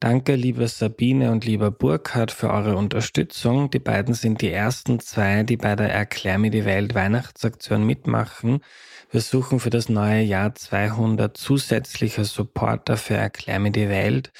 [0.00, 3.68] Danke, liebe Sabine und lieber Burkhard, für eure Unterstützung.
[3.68, 8.60] Die beiden sind die ersten zwei, die bei der Erklär mir die Welt Weihnachtsaktion mitmachen.
[9.10, 14.30] Wir suchen für das neue Jahr 200 zusätzliche Supporter für Erklär mir die Welt.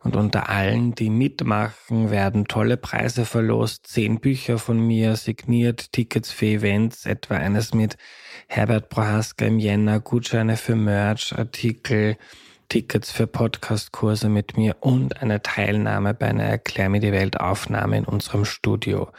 [0.00, 3.86] Und unter allen, die mitmachen, werden tolle Preise verlost.
[3.86, 7.96] Zehn Bücher von mir signiert, Tickets für Events, etwa eines mit
[8.48, 12.16] Herbert Prohaska im Jänner, Gutscheine für Merch, Artikel,
[12.68, 17.98] Tickets für Podcastkurse mit mir und eine Teilnahme bei einer Erklär mir die Welt Aufnahme
[17.98, 19.10] in unserem Studio.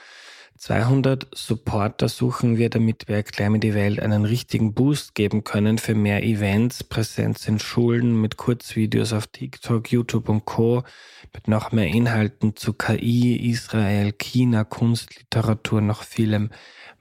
[0.57, 5.77] 200 Supporter suchen wir, damit wir Erklär mir die Welt einen richtigen Boost geben können
[5.77, 10.83] für mehr Events, Präsenz in Schulen mit Kurzvideos auf TikTok, YouTube und Co.,
[11.33, 16.49] mit noch mehr Inhalten zu KI, Israel, China, Kunst, Literatur, noch vielem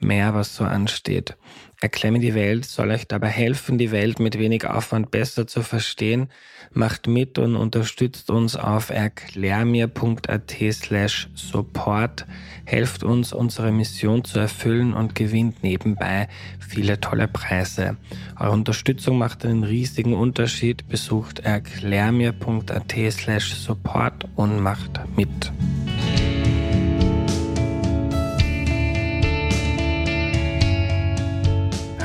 [0.01, 1.37] mehr, was so ansteht.
[1.85, 6.31] Erklemme die Welt soll euch dabei helfen, die Welt mit wenig Aufwand besser zu verstehen.
[6.73, 12.25] Macht mit und unterstützt uns auf erklärmir.at slash support.
[12.65, 17.99] Helft uns, unsere Mission zu erfüllen und gewinnt nebenbei viele tolle Preise.
[18.41, 20.89] Eure Unterstützung macht einen riesigen Unterschied.
[20.89, 25.53] Besucht erklärmir.at slash support und macht mit.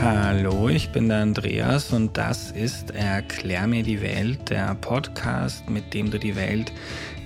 [0.02, 5.94] Hallo, ich bin der Andreas und das ist Erklär mir die Welt, der Podcast, mit
[5.94, 6.72] dem du die Welt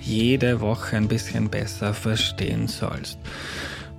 [0.02, 3.20] jede Woche ein bisschen besser verstehen sollst.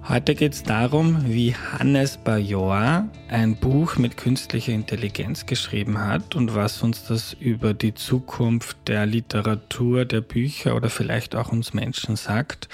[0.06, 6.55] Heute geht es darum, wie Hannes Bajor ein Buch mit künstlicher Intelligenz geschrieben hat und
[6.55, 12.16] was uns das über die Zukunft der Literatur, der Bücher oder vielleicht auch uns Menschen
[12.16, 12.69] sagt.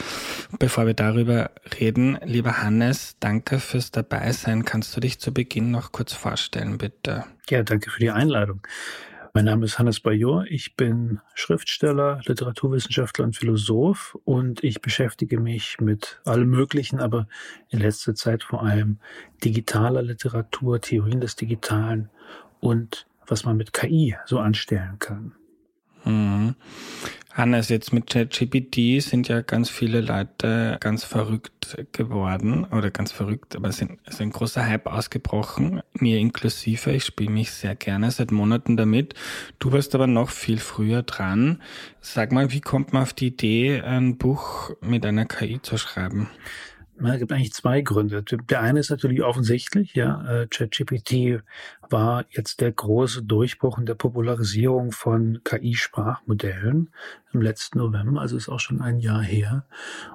[0.58, 4.64] Bevor wir darüber reden, lieber Hannes, danke fürs Dabeisein.
[4.64, 7.27] Kannst du dich zu Beginn noch kurz vorstellen, bitte?
[7.48, 8.61] Ja, danke für die Einladung.
[9.33, 10.47] Mein Name ist Hannes Bajor.
[10.48, 17.28] Ich bin Schriftsteller, Literaturwissenschaftler und Philosoph und ich beschäftige mich mit allem Möglichen, aber
[17.69, 18.98] in letzter Zeit vor allem
[19.45, 22.11] digitaler Literatur, Theorien des Digitalen
[22.58, 25.33] und was man mit KI so anstellen kann.
[26.05, 26.55] Mhm.
[27.33, 33.55] Hannes, jetzt mit ChatGPT sind ja ganz viele Leute ganz verrückt geworden oder ganz verrückt,
[33.55, 36.90] aber es ist ein großer Hype ausgebrochen, mir inklusive.
[36.90, 39.14] Ich spiele mich sehr gerne seit Monaten damit.
[39.61, 41.62] Du warst aber noch viel früher dran.
[42.00, 46.28] Sag mal, wie kommt man auf die Idee, ein Buch mit einer KI zu schreiben?
[47.02, 48.22] Es gibt eigentlich zwei Gründe.
[48.22, 51.42] Der eine ist natürlich offensichtlich, ja, äh, ChatGPT
[51.88, 56.90] war jetzt der große Durchbruch in der Popularisierung von KI-Sprachmodellen
[57.33, 59.64] im letzten November, also ist auch schon ein Jahr her.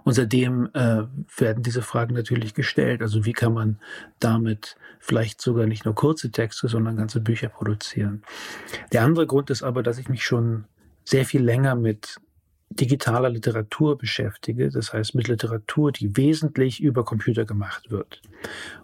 [0.03, 1.03] Und seitdem äh,
[1.37, 3.01] werden diese Fragen natürlich gestellt.
[3.01, 3.79] Also wie kann man
[4.19, 8.23] damit vielleicht sogar nicht nur kurze Texte, sondern ganze Bücher produzieren?
[8.93, 10.65] Der andere Grund ist aber, dass ich mich schon
[11.03, 12.19] sehr viel länger mit
[12.69, 18.21] digitaler Literatur beschäftige, das heißt mit Literatur, die wesentlich über Computer gemacht wird.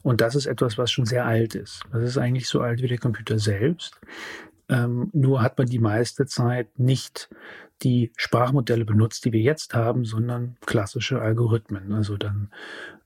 [0.02, 1.84] Und das ist etwas, was schon sehr alt ist.
[1.92, 4.00] Das ist eigentlich so alt wie der Computer selbst.
[4.70, 7.30] Ähm, nur hat man die meiste Zeit nicht
[7.82, 11.92] die Sprachmodelle benutzt, die wir jetzt haben, sondern klassische Algorithmen.
[11.92, 12.52] Also dann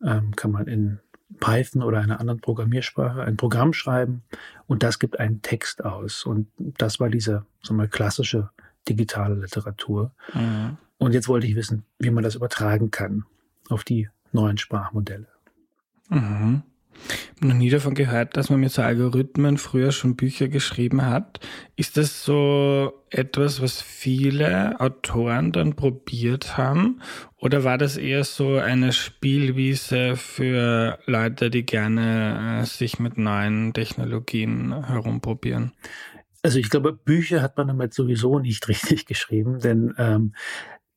[0.04, 1.00] ähm, kann man in
[1.40, 4.24] Python oder einer anderen Programmiersprache ein Programm schreiben
[4.68, 6.26] und das gibt einen Text aus.
[6.26, 8.50] Und das war diese sagen wir, klassische
[8.88, 10.12] digitale Literatur.
[10.34, 10.78] Mhm.
[10.98, 13.26] Und jetzt wollte ich wissen, wie man das übertragen kann
[13.70, 15.28] auf die neuen Sprachmodelle.
[16.10, 16.64] Mhm.
[17.08, 21.06] Ich habe noch nie davon gehört, dass man mit so Algorithmen früher schon Bücher geschrieben
[21.06, 21.42] hat.
[21.76, 27.02] Ist das so etwas, was viele Autoren dann probiert haben?
[27.38, 33.74] Oder war das eher so eine Spielwiese für Leute, die gerne äh, sich mit neuen
[33.74, 35.74] Technologien herumprobieren?
[36.46, 40.36] Also ich glaube, Bücher hat man damit sowieso nicht richtig geschrieben, denn ähm,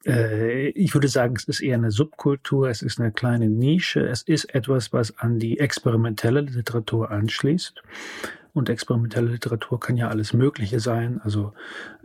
[0.04, 4.20] äh, ich würde sagen, es ist eher eine Subkultur, es ist eine kleine Nische, es
[4.20, 7.82] ist etwas, was an die experimentelle Literatur anschließt.
[8.52, 11.18] Und experimentelle Literatur kann ja alles Mögliche sein.
[11.24, 11.54] Also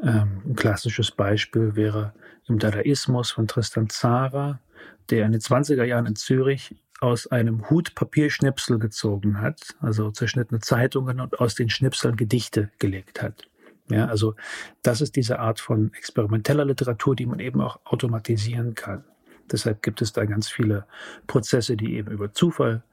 [0.02, 2.14] ähm, ein klassisches Beispiel wäre
[2.48, 4.62] im Dadaismus von Tristan Zara,
[5.10, 10.62] der in den 20er Jahren in Zürich aus einem Hut Papierschnipsel gezogen hat, also zerschnittene
[10.62, 13.44] Zeitungen und aus den Schnipseln Gedichte gelegt hat.
[13.90, 14.36] Ja, also
[14.84, 19.04] das ist diese Art von experimenteller Literatur, die man eben auch automatisieren kann.
[19.52, 20.86] Deshalb gibt es da ganz viele
[21.28, 22.84] Prozesse, die eben über Zufall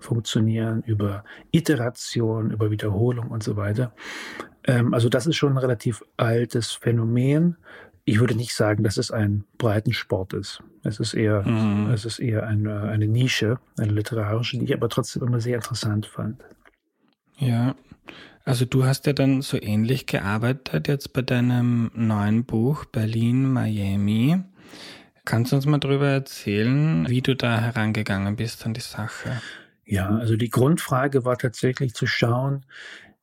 [0.00, 3.94] funktionieren, über Iteration, über Wiederholung und so weiter.
[4.64, 7.56] Ähm, also das ist schon ein relativ altes Phänomen,
[8.04, 10.62] ich würde nicht sagen, dass es ein Breitensport ist.
[10.82, 11.90] Es ist eher, mhm.
[11.90, 16.06] es ist eher eine, eine Nische, eine literarische, die ich aber trotzdem immer sehr interessant
[16.06, 16.40] fand.
[17.38, 17.74] Ja,
[18.44, 24.42] Also du hast ja dann so ähnlich gearbeitet jetzt bei deinem neuen Buch Berlin, Miami.
[25.24, 29.40] Kannst du uns mal darüber erzählen, wie du da herangegangen bist an die Sache?
[29.84, 32.64] Ja, also die Grundfrage war tatsächlich zu schauen,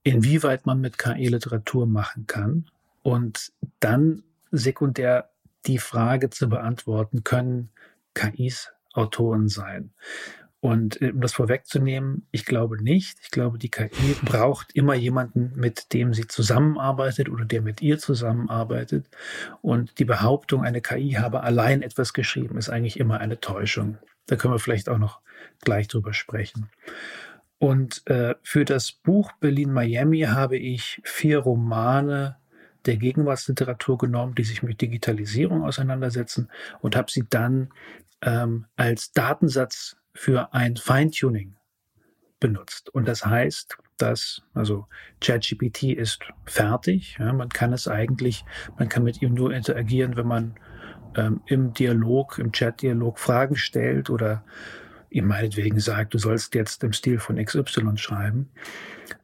[0.04, 2.66] inwieweit man mit KI Literatur machen kann
[3.04, 5.30] und dann sekundär
[5.66, 7.70] die Frage zu beantworten, können
[8.14, 9.94] KIs Autoren sein?
[10.60, 13.20] Und äh, um das vorwegzunehmen, ich glaube nicht.
[13.22, 18.00] Ich glaube, die KI braucht immer jemanden, mit dem sie zusammenarbeitet oder der mit ihr
[18.00, 19.08] zusammenarbeitet.
[19.62, 23.98] Und die Behauptung, eine KI habe allein etwas geschrieben, ist eigentlich immer eine Täuschung.
[24.26, 25.22] Da können wir vielleicht auch noch
[25.62, 26.70] gleich drüber sprechen.
[27.60, 32.38] Und äh, für das Buch Berlin-Miami habe ich vier Romane
[32.88, 36.50] der Gegenwartsliteratur genommen, die sich mit Digitalisierung auseinandersetzen
[36.82, 37.70] und habe sie dann
[38.22, 41.56] ähm, als Datensatz für ein Feintuning
[42.40, 42.90] benutzt.
[42.90, 44.88] Und das heißt, dass, also
[45.22, 47.18] ChatGPT ist fertig.
[47.20, 48.46] Ja, man kann es eigentlich,
[48.78, 50.56] man kann mit ihm nur interagieren, wenn man
[51.16, 54.44] ähm, im Dialog, im Chat-Dialog Fragen stellt oder
[55.10, 58.50] ihm meinetwegen sagt, du sollst jetzt im Stil von XY schreiben.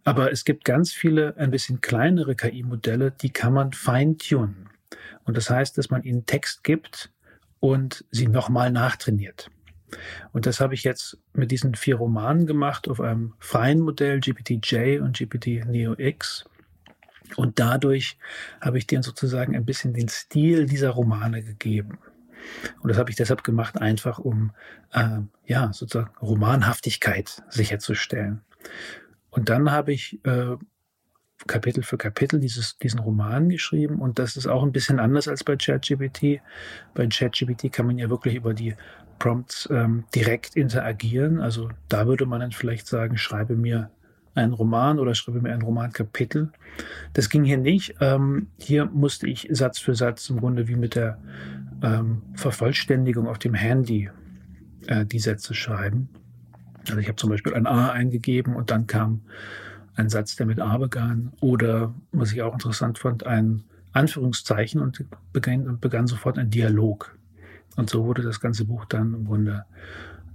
[0.03, 4.69] Aber es gibt ganz viele ein bisschen kleinere KI-Modelle, die kann man feintunen.
[5.25, 7.11] Und das heißt, dass man ihnen Text gibt
[7.59, 9.49] und sie nochmal nachtrainiert.
[10.31, 15.01] Und das habe ich jetzt mit diesen vier Romanen gemacht auf einem freien Modell, GPT-J
[15.01, 16.45] und GPT-Neo-X.
[17.35, 18.17] Und dadurch
[18.61, 21.99] habe ich denen sozusagen ein bisschen den Stil dieser Romane gegeben.
[22.81, 24.51] Und das habe ich deshalb gemacht, einfach um
[24.91, 28.41] äh, ja sozusagen Romanhaftigkeit sicherzustellen.
[29.29, 30.57] Und dann habe ich äh,
[31.47, 35.43] Kapitel für Kapitel dieses, diesen Roman geschrieben und das ist auch ein bisschen anders als
[35.43, 36.41] bei ChatGPT.
[36.93, 38.75] Bei ChatGPT kann man ja wirklich über die
[39.19, 41.39] Prompts ähm, direkt interagieren.
[41.39, 43.89] Also da würde man dann vielleicht sagen, schreibe mir
[44.35, 46.51] einen Roman oder schreibe mir ein Romankapitel.
[47.13, 47.95] Das ging hier nicht.
[48.01, 51.19] Ähm, hier musste ich Satz für Satz im Grunde wie mit der
[51.83, 54.09] ähm, Vervollständigung auf dem Handy
[54.87, 56.09] äh, die Sätze schreiben.
[56.87, 59.21] Also ich habe zum Beispiel ein A eingegeben und dann kam
[59.95, 61.33] ein Satz, der mit A begann.
[61.39, 67.15] Oder, was ich auch interessant fand, ein Anführungszeichen und begann, begann sofort ein Dialog.
[67.75, 69.65] Und so wurde das ganze Buch dann im Grunde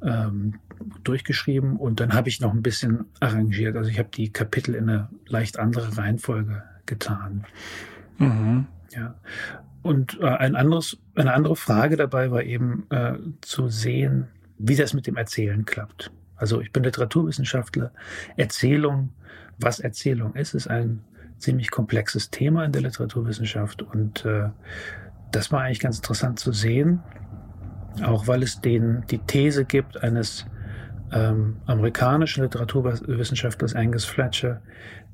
[0.03, 0.55] ähm,
[1.03, 3.77] durchgeschrieben und dann habe ich noch ein bisschen arrangiert.
[3.77, 7.45] Also ich habe die Kapitel in eine leicht andere Reihenfolge getan.
[8.19, 8.67] Mhm.
[8.93, 9.15] Ja.
[9.89, 14.93] Und äh, ein anderes, eine andere Frage dabei war eben äh, zu sehen, wie das
[14.93, 16.11] mit dem Erzählen klappt.
[16.37, 17.91] Also ich bin Literaturwissenschaftler.
[18.37, 19.15] Erzählung,
[19.59, 21.03] was Erzählung ist, ist ein
[21.39, 24.51] ziemlich komplexes Thema in der Literaturwissenschaft und äh,
[25.33, 27.01] das war eigentlich ganz interessant zu sehen,
[28.05, 30.45] auch weil es den, die These gibt eines
[31.13, 34.61] ähm, amerikanischen Literaturwissenschaftlers Angus Fletcher,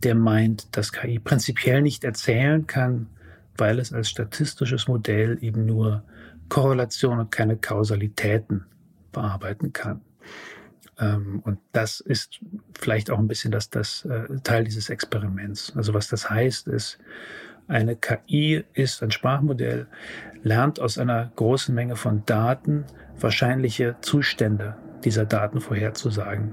[0.02, 3.06] der meint, dass KI prinzipiell nicht erzählen kann,
[3.56, 6.02] weil es als statistisches Modell eben nur
[6.48, 8.66] Korrelation und keine Kausalitäten
[9.12, 10.00] bearbeiten kann.
[10.98, 12.40] Ähm, und das ist
[12.78, 15.74] vielleicht auch ein bisschen das, das äh, Teil dieses Experiments.
[15.76, 16.98] Also was das heißt, ist,
[17.66, 19.86] eine KI ist ein Sprachmodell,
[20.42, 22.84] lernt aus einer großen Menge von Daten
[23.18, 26.52] wahrscheinliche Zustände dieser Daten vorherzusagen.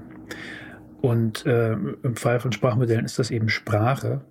[1.02, 4.22] Und äh, im Fall von Sprachmodellen ist das eben Sprache.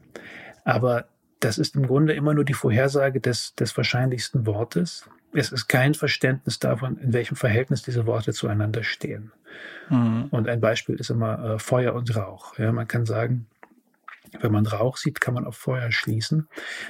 [0.63, 1.05] Aber
[1.41, 5.09] das ist im Grunde immer nur die Vorhersage des, des wahrscheinlichsten Wortes.
[5.33, 9.31] Es ist kein Verständnis davon, in welchem Verhältnis diese Worte zueinander stehen.
[9.89, 10.27] Mhm.
[10.29, 12.57] Und ein Beispiel ist immer äh, Feuer und Rauch.
[12.59, 13.47] Ja, man kann sagen,
[14.39, 16.47] wenn man Rauch sieht, kann man auf Feuer schließen.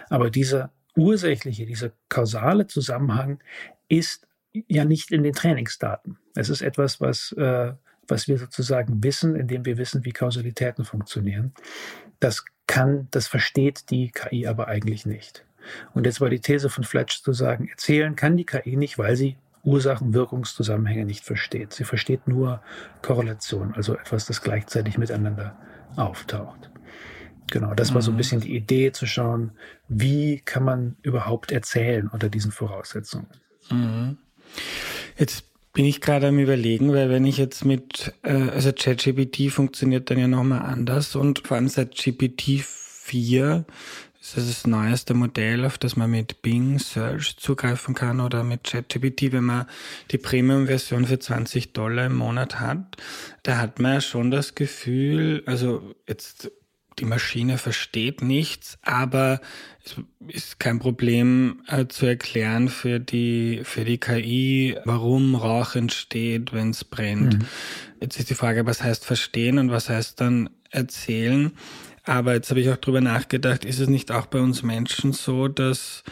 [0.10, 3.40] Aber dieser ursächliche, dieser kausale Zusammenhang
[3.88, 4.28] ist
[4.68, 6.18] ja nicht in den Trainingsdaten.
[6.36, 7.74] Es ist etwas, was, äh,
[8.08, 11.54] was wir sozusagen wissen, indem wir wissen, wie Kausalitäten funktionieren.
[12.20, 15.44] Das kann, das versteht die KI aber eigentlich nicht.
[15.94, 19.18] Und jetzt war die These von Fletch zu sagen, erzählen kann die KI nicht, weil
[19.18, 19.36] sie
[19.66, 21.74] Ursachen-Wirkungszusammenhänge nicht versteht.
[21.74, 22.62] Sie versteht nur
[23.01, 25.58] Korrelation, also etwas, das gleichzeitig miteinander
[25.98, 26.72] auftaucht.
[27.51, 28.18] Genau, das war so ein mhm.
[28.20, 29.51] bisschen die Idee zu schauen,
[29.90, 33.28] wie kann man überhaupt erzählen unter diesen Voraussetzungen.
[33.70, 34.18] Mhm.
[35.18, 40.10] Jetzt bin ich gerade am überlegen, weil wenn ich jetzt mit, äh, also ChatGPT funktioniert
[40.10, 43.66] dann ja nochmal anders und vor allem seit GPT 4
[44.22, 48.66] ist das das neueste Modell, auf das man mit Bing Search zugreifen kann oder mit
[48.66, 49.66] ChatGPT, wenn man
[50.12, 52.98] die Premium-Version für 20 Dollar im Monat hat.
[53.42, 56.51] Da hat man ja schon das Gefühl, also jetzt
[57.00, 59.42] die Maschine versteht nichts, aber
[59.84, 59.96] es
[60.28, 66.72] ist kein Problem äh, zu erklären für die, für die KI, warum Rauch entsteht, wenn
[66.72, 67.40] es brennt.
[67.40, 67.46] Mhm.
[68.02, 71.52] Jetzt ist die Frage, was heißt verstehen und was heißt dann erzählen?
[72.04, 75.48] Aber jetzt habe ich auch drüber nachgedacht, ist es nicht auch bei uns Menschen so,
[75.48, 76.04] dass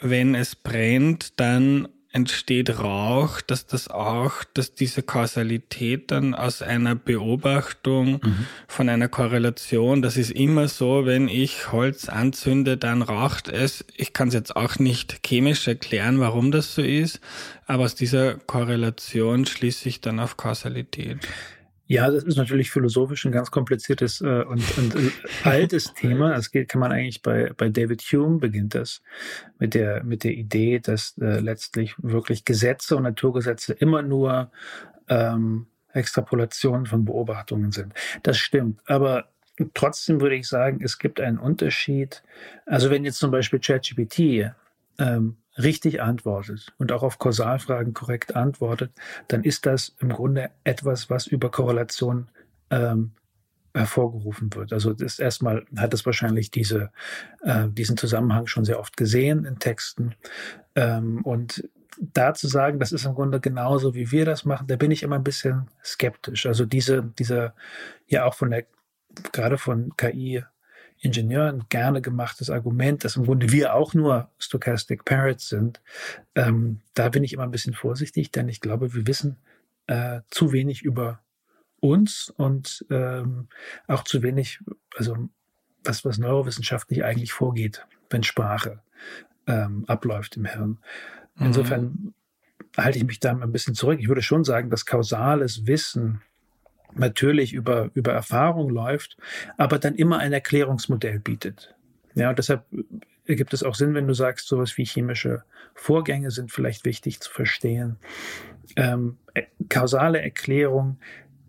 [0.00, 6.94] wenn es brennt, dann entsteht Rauch, dass das auch, dass diese Kausalität dann aus einer
[6.94, 8.46] Beobachtung mhm.
[8.66, 13.84] von einer Korrelation, das ist immer so, wenn ich Holz anzünde, dann raucht es.
[13.94, 17.20] Ich kann es jetzt auch nicht chemisch erklären, warum das so ist,
[17.66, 21.18] aber aus dieser Korrelation schließe ich dann auf Kausalität.
[21.90, 25.10] Ja, das ist natürlich philosophisch ein ganz kompliziertes äh, und, und äh,
[25.44, 26.34] altes Thema.
[26.34, 29.00] Das geht, kann man eigentlich bei, bei David Hume beginnt das
[29.58, 34.52] mit der, mit der Idee, dass äh, letztlich wirklich Gesetze und Naturgesetze immer nur
[35.08, 37.94] ähm, Extrapolationen von Beobachtungen sind.
[38.22, 38.80] Das stimmt.
[38.84, 39.30] Aber
[39.72, 42.22] trotzdem würde ich sagen, es gibt einen Unterschied.
[42.66, 44.52] Also wenn jetzt zum Beispiel ChatGPT
[44.98, 48.92] ähm, richtig antwortet und auch auf Kausalfragen korrekt antwortet,
[49.28, 52.28] dann ist das im Grunde etwas, was über Korrelation
[52.70, 53.12] ähm,
[53.74, 54.72] hervorgerufen wird.
[54.72, 56.90] Also das erstmal hat es wahrscheinlich diese,
[57.42, 60.14] äh, diesen Zusammenhang schon sehr oft gesehen in Texten.
[60.74, 61.68] Ähm, und
[62.00, 65.02] da zu sagen, das ist im Grunde genauso, wie wir das machen, da bin ich
[65.02, 66.46] immer ein bisschen skeptisch.
[66.46, 67.54] Also diese, dieser,
[68.06, 68.66] ja auch von der,
[69.32, 70.44] gerade von KI
[71.00, 75.80] Ingenieuren gerne gemachtes Argument, dass im Grunde wir auch nur Stochastic Parrots sind.
[76.34, 79.36] Ähm, da bin ich immer ein bisschen vorsichtig, denn ich glaube, wir wissen
[79.86, 81.20] äh, zu wenig über
[81.80, 83.48] uns und ähm,
[83.86, 84.60] auch zu wenig,
[84.96, 85.28] also
[85.84, 88.80] was, was neurowissenschaftlich eigentlich vorgeht, wenn Sprache
[89.46, 90.78] ähm, abläuft im Hirn.
[91.36, 91.46] Mhm.
[91.46, 92.14] Insofern mhm.
[92.76, 94.00] halte ich mich da ein bisschen zurück.
[94.00, 96.22] Ich würde schon sagen, dass kausales Wissen
[96.94, 99.16] natürlich über, über Erfahrung läuft,
[99.56, 101.74] aber dann immer ein Erklärungsmodell bietet.
[102.14, 102.64] Ja, und deshalb
[103.26, 107.30] ergibt es auch Sinn, wenn du sagst, sowas wie chemische Vorgänge sind vielleicht wichtig zu
[107.30, 107.96] verstehen.
[108.76, 110.98] Ähm, äh, kausale Erklärung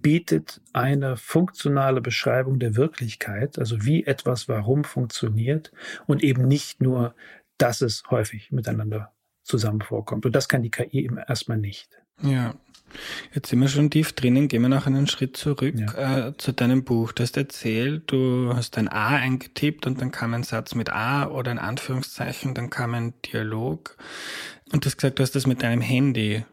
[0.01, 5.71] bietet eine funktionale Beschreibung der Wirklichkeit, also wie etwas warum funktioniert
[6.05, 7.15] und eben nicht nur,
[7.57, 9.11] dass es häufig miteinander
[9.43, 10.25] zusammen vorkommt.
[10.25, 11.99] Und das kann die KI eben erstmal nicht.
[12.21, 12.55] Ja,
[13.35, 16.29] Jetzt sind wir schon tief drinnen, gehen wir noch einen Schritt zurück ja.
[16.29, 17.11] äh, zu deinem Buch.
[17.11, 21.27] Du hast erzählt, du hast ein A eingetippt und dann kam ein Satz mit A
[21.27, 23.95] oder ein Anführungszeichen, dann kam ein Dialog.
[24.71, 26.43] Und du hast gesagt, du hast das mit deinem Handy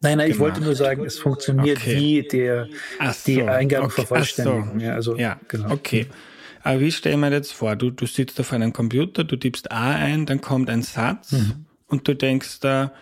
[0.00, 1.96] Nein, nein, ich wollte nur sagen, es funktioniert okay.
[1.96, 2.68] wie der,
[3.12, 4.76] so, die Eingabenvervollständigung.
[4.76, 4.84] Okay.
[4.84, 5.72] Ja, also, ja, genau.
[5.72, 6.06] okay.
[6.62, 7.74] Aber wie stellen wir jetzt vor?
[7.76, 11.66] Du, du sitzt auf einem Computer, du tippst A ein, dann kommt ein Satz mhm.
[11.88, 12.92] und du denkst da,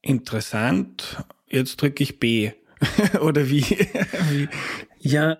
[0.00, 2.52] interessant, jetzt drücke ich B.
[3.20, 3.64] Oder wie?
[4.98, 5.38] ja,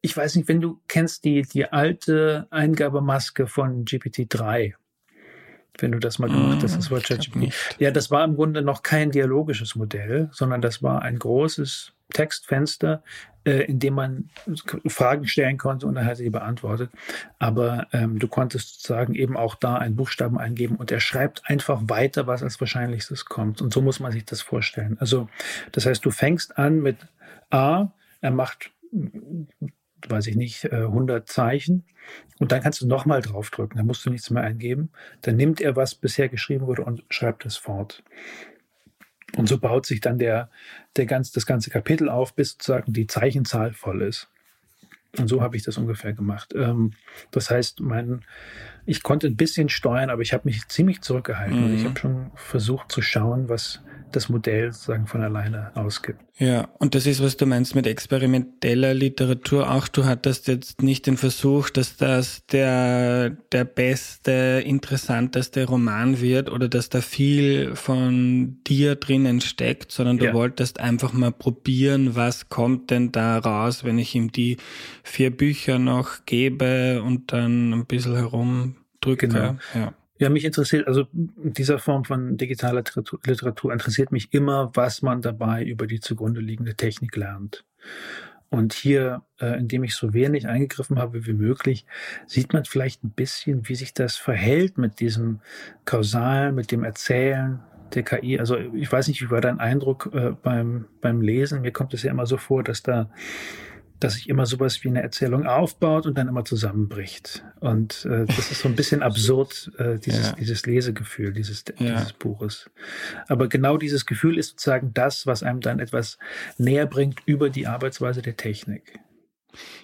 [0.00, 4.74] ich weiß nicht, wenn du kennst die, die alte Eingabemaske von GPT-3,
[5.78, 7.54] wenn du das mal gemacht hast, das war ChatGPT.
[7.78, 13.02] Ja, das war im Grunde noch kein dialogisches Modell, sondern das war ein großes Textfenster,
[13.44, 14.30] äh, in dem man
[14.86, 16.90] Fragen stellen konnte und er hat sie beantwortet.
[17.38, 21.82] Aber ähm, du konntest sozusagen eben auch da einen Buchstaben eingeben und er schreibt einfach
[21.84, 23.62] weiter, was als wahrscheinlichstes kommt.
[23.62, 24.96] Und so muss man sich das vorstellen.
[25.00, 25.28] Also
[25.72, 26.96] das heißt, du fängst an mit
[27.50, 27.88] A,
[28.20, 28.70] er macht
[30.08, 31.84] weiß ich nicht, 100 äh, Zeichen.
[32.38, 34.90] Und dann kannst du nochmal draufdrücken, dann musst du nichts mehr eingeben.
[35.22, 38.02] Dann nimmt er, was bisher geschrieben wurde und schreibt es fort.
[39.36, 40.50] Und so baut sich dann der,
[40.96, 44.28] der ganz, das ganze Kapitel auf, bis sozusagen die Zeichenzahl voll ist.
[45.18, 46.54] Und so habe ich das ungefähr gemacht.
[46.54, 46.92] Ähm,
[47.30, 48.22] das heißt, mein,
[48.86, 51.58] ich konnte ein bisschen steuern, aber ich habe mich ziemlich zurückgehalten.
[51.58, 51.64] Mhm.
[51.64, 53.82] Und ich habe schon versucht zu schauen, was,
[54.12, 56.20] das Modell sozusagen von alleine ausgibt.
[56.38, 59.88] Ja, und das ist, was du meinst mit experimenteller Literatur auch.
[59.88, 66.68] Du hattest jetzt nicht den Versuch, dass das der, der beste, interessanteste Roman wird oder
[66.68, 70.32] dass da viel von dir drinnen steckt, sondern du ja.
[70.32, 74.56] wolltest einfach mal probieren, was kommt denn da raus, wenn ich ihm die
[75.02, 79.28] vier Bücher noch gebe und dann ein bisschen herumdrücke.
[79.28, 79.56] Genau.
[79.74, 79.92] Ja.
[80.20, 85.22] Ja, mich interessiert, also dieser Form von digitaler Literatur, Literatur interessiert mich immer, was man
[85.22, 87.64] dabei über die zugrunde liegende Technik lernt.
[88.50, 91.86] Und hier, äh, indem ich so wenig eingegriffen habe wie möglich,
[92.26, 95.40] sieht man vielleicht ein bisschen, wie sich das verhält mit diesem
[95.86, 97.60] Kausalen, mit dem Erzählen
[97.94, 98.38] der KI.
[98.38, 101.62] Also ich weiß nicht, wie war dein Eindruck äh, beim, beim Lesen?
[101.62, 103.08] Mir kommt es ja immer so vor, dass da
[104.00, 107.44] dass sich immer sowas wie eine Erzählung aufbaut und dann immer zusammenbricht.
[107.60, 110.32] Und äh, das ist so ein bisschen absurd, äh, dieses, ja.
[110.32, 111.96] dieses Lesegefühl dieses, ja.
[111.96, 112.70] dieses Buches.
[113.28, 116.18] Aber genau dieses Gefühl ist sozusagen das, was einem dann etwas
[116.58, 118.98] näher bringt über die Arbeitsweise der Technik.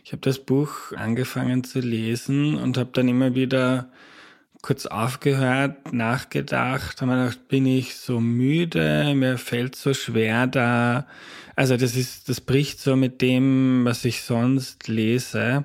[0.04, 3.90] Ich habe das Buch angefangen zu lesen und habe dann immer wieder
[4.62, 11.06] kurz aufgehört, nachgedacht, habe mir gedacht, bin ich so müde, mir fällt so schwer da
[11.56, 15.64] also das ist, das bricht so mit dem, was ich sonst lese.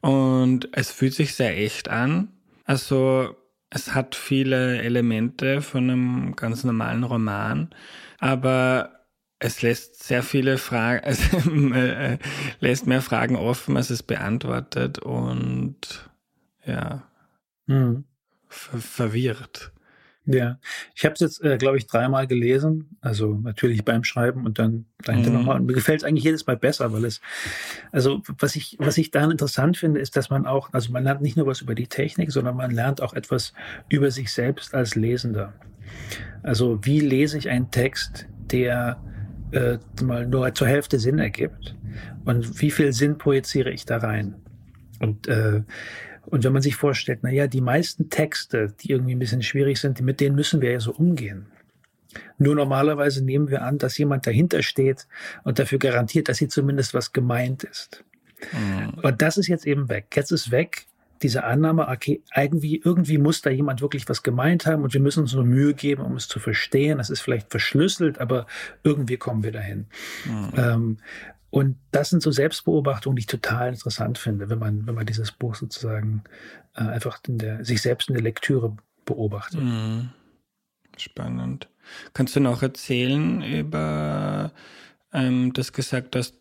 [0.00, 2.28] Und es fühlt sich sehr echt an.
[2.64, 3.36] Also
[3.68, 7.70] es hat viele Elemente von einem ganz normalen Roman,
[8.18, 9.06] aber
[9.40, 12.18] es lässt sehr viele Fragen, es äh,
[12.60, 16.10] lässt mehr Fragen offen, als es beantwortet und
[16.64, 17.02] ja,
[17.66, 18.04] mhm.
[18.48, 19.72] ver verwirrt.
[20.30, 20.58] Ja,
[20.94, 22.98] ich habe es jetzt, äh, glaube ich, dreimal gelesen.
[23.00, 25.36] Also natürlich beim Schreiben und dann dahinter mhm.
[25.36, 25.56] nochmal.
[25.58, 27.22] Und mir gefällt es eigentlich jedes Mal besser, weil es,
[27.92, 31.22] also was ich, was ich daran interessant finde, ist, dass man auch, also man lernt
[31.22, 33.54] nicht nur was über die Technik, sondern man lernt auch etwas
[33.88, 35.54] über sich selbst als Lesender.
[36.42, 39.02] Also wie lese ich einen Text, der
[39.52, 41.74] äh, mal nur zur Hälfte Sinn ergibt
[42.26, 44.34] und wie viel Sinn projiziere ich da rein?
[45.00, 45.62] Und äh,
[46.30, 49.80] und wenn man sich vorstellt, na ja, die meisten Texte, die irgendwie ein bisschen schwierig
[49.80, 51.46] sind, mit denen müssen wir ja so umgehen.
[52.38, 55.06] Nur normalerweise nehmen wir an, dass jemand dahinter steht
[55.44, 58.04] und dafür garantiert, dass hier zumindest was gemeint ist.
[58.52, 59.00] Mhm.
[59.02, 60.06] Und das ist jetzt eben weg.
[60.14, 60.86] Jetzt ist weg
[61.22, 65.20] diese Annahme, okay, irgendwie, irgendwie muss da jemand wirklich was gemeint haben und wir müssen
[65.20, 66.98] uns nur Mühe geben, um es zu verstehen.
[66.98, 68.46] Das ist vielleicht verschlüsselt, aber
[68.84, 69.86] irgendwie kommen wir dahin.
[70.24, 70.52] Mhm.
[70.56, 70.96] Ähm,
[71.50, 75.32] und das sind so Selbstbeobachtungen, die ich total interessant finde, wenn man, wenn man dieses
[75.32, 76.24] Buch sozusagen
[76.74, 79.60] äh, einfach in der, sich selbst in der Lektüre beobachtet.
[79.60, 80.10] Mhm.
[80.96, 81.68] Spannend.
[82.12, 84.52] Kannst du noch erzählen über
[85.12, 86.34] ähm, das gesagt hast,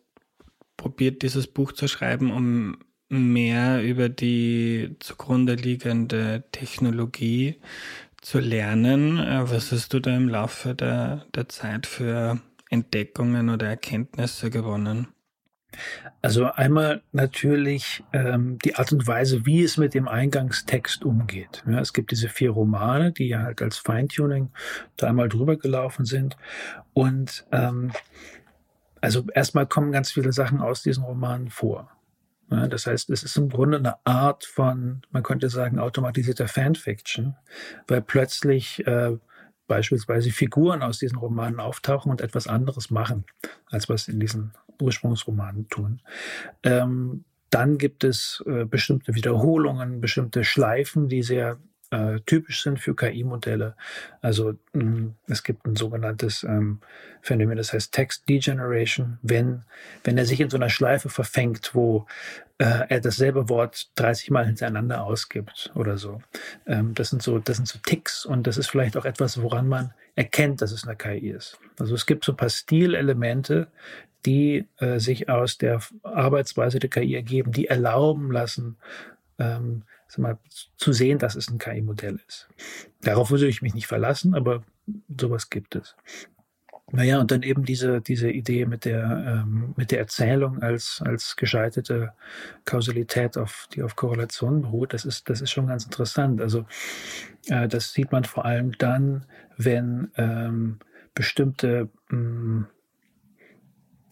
[0.76, 2.78] probiert dieses Buch zu schreiben, um
[3.10, 7.56] mehr über die zugrunde liegende Technologie
[8.22, 9.20] zu lernen.
[9.20, 15.07] Äh, was hast du da im Laufe der, der Zeit für Entdeckungen oder Erkenntnisse gewonnen?
[16.21, 21.63] Also einmal natürlich ähm, die Art und Weise, wie es mit dem Eingangstext umgeht.
[21.67, 24.51] Ja, es gibt diese vier Romane, die ja halt als Feintuning
[24.95, 26.38] da einmal drüber gelaufen sind.
[26.93, 27.91] Und ähm,
[29.01, 31.91] also erstmal kommen ganz viele Sachen aus diesen Romanen vor.
[32.50, 37.36] Ja, das heißt, es ist im Grunde eine Art von, man könnte sagen, automatisierter Fanfiction,
[37.88, 39.17] weil plötzlich äh,
[39.67, 43.25] beispielsweise Figuren aus diesen Romanen auftauchen und etwas anderes machen,
[43.67, 46.01] als was in diesen Ursprungsromanen tun.
[46.63, 51.60] Ähm, dann gibt es äh, bestimmte Wiederholungen, bestimmte Schleifen, die sehr
[51.91, 53.76] äh, typisch sind für KI-Modelle.
[54.21, 56.80] Also mh, mm, es gibt ein sogenanntes ähm,
[57.21, 59.63] Phänomen, das heißt Text Degeneration, wenn,
[60.04, 62.06] wenn er sich in so einer Schleife verfängt, wo
[62.58, 66.21] äh, er dasselbe Wort 30 Mal hintereinander ausgibt oder so.
[66.65, 67.39] Ähm, das, sind so.
[67.39, 70.86] das sind so Ticks und das ist vielleicht auch etwas, woran man erkennt, dass es
[70.86, 71.60] eine KI ist.
[71.80, 73.67] Also es gibt so ein paar Stilelemente,
[74.26, 78.78] die äh, sich aus der Arbeitsweise der KI ergeben, die erlauben lassen,
[79.39, 79.84] ähm,
[80.17, 80.38] mal,
[80.78, 82.48] zu sehen, dass es ein KI-Modell ist.
[83.02, 84.63] Darauf würde ich mich nicht verlassen, aber
[85.08, 85.96] sowas gibt es.
[86.89, 91.36] Naja, und dann eben diese, diese Idee mit der, ähm, mit der Erzählung als, als
[91.36, 92.13] gescheiterte
[92.63, 96.39] Kausalität, auf, die auf Korrelation beruht, das ist, das ist schon ganz interessant.
[96.39, 96.65] Also
[97.48, 99.26] äh, das sieht man vor allem dann,
[99.58, 100.80] wenn ähm,
[101.13, 102.67] bestimmte mh, mm,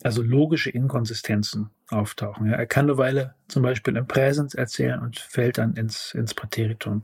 [0.04, 2.48] also logische Inkonsistenzen auftauchen.
[2.48, 2.54] Ja.
[2.56, 7.04] Er kann eine Weile zum Beispiel im Präsens erzählen und fällt dann ins, ins Präteritum.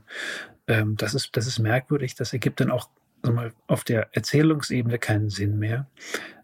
[0.66, 2.14] Ähm, das, ist, das ist merkwürdig.
[2.14, 2.88] Das ergibt dann auch
[3.22, 5.86] mal, auf der Erzählungsebene keinen Sinn mehr.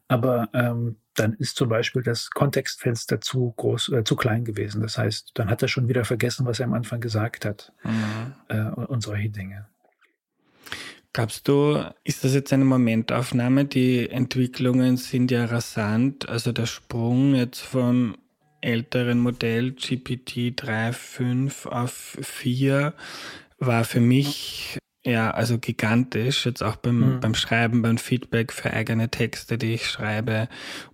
[0.06, 4.80] Aber ähm, dann ist zum Beispiel das Kontextfenster zu groß, äh, zu klein gewesen.
[4.82, 8.34] Das heißt, dann hat er schon wieder vergessen, was er am Anfang gesagt hat mhm.
[8.48, 9.66] äh, und, und solche Dinge.
[11.12, 13.64] Glaubst du, ist das jetzt eine Momentaufnahme?
[13.64, 16.28] Die Entwicklungen sind ja rasant.
[16.28, 18.16] Also der Sprung jetzt vom
[18.60, 22.94] älteren Modell GPT 3.5 auf 4
[23.58, 27.20] war für mich ja, also gigantisch, jetzt auch beim, mhm.
[27.20, 30.48] beim Schreiben, beim Feedback für eigene Texte, die ich schreibe,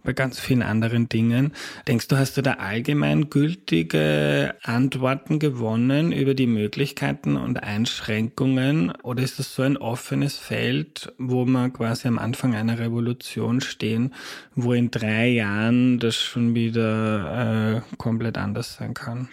[0.05, 1.53] bei ganz vielen anderen Dingen.
[1.89, 8.93] Denkst du, hast du da allgemein gültige Antworten gewonnen über die Möglichkeiten und Einschränkungen?
[9.03, 14.13] Oder ist das so ein offenes Feld, wo wir quasi am Anfang einer Revolution stehen,
[14.55, 19.29] wo in drei Jahren das schon wieder äh, komplett anders sein kann?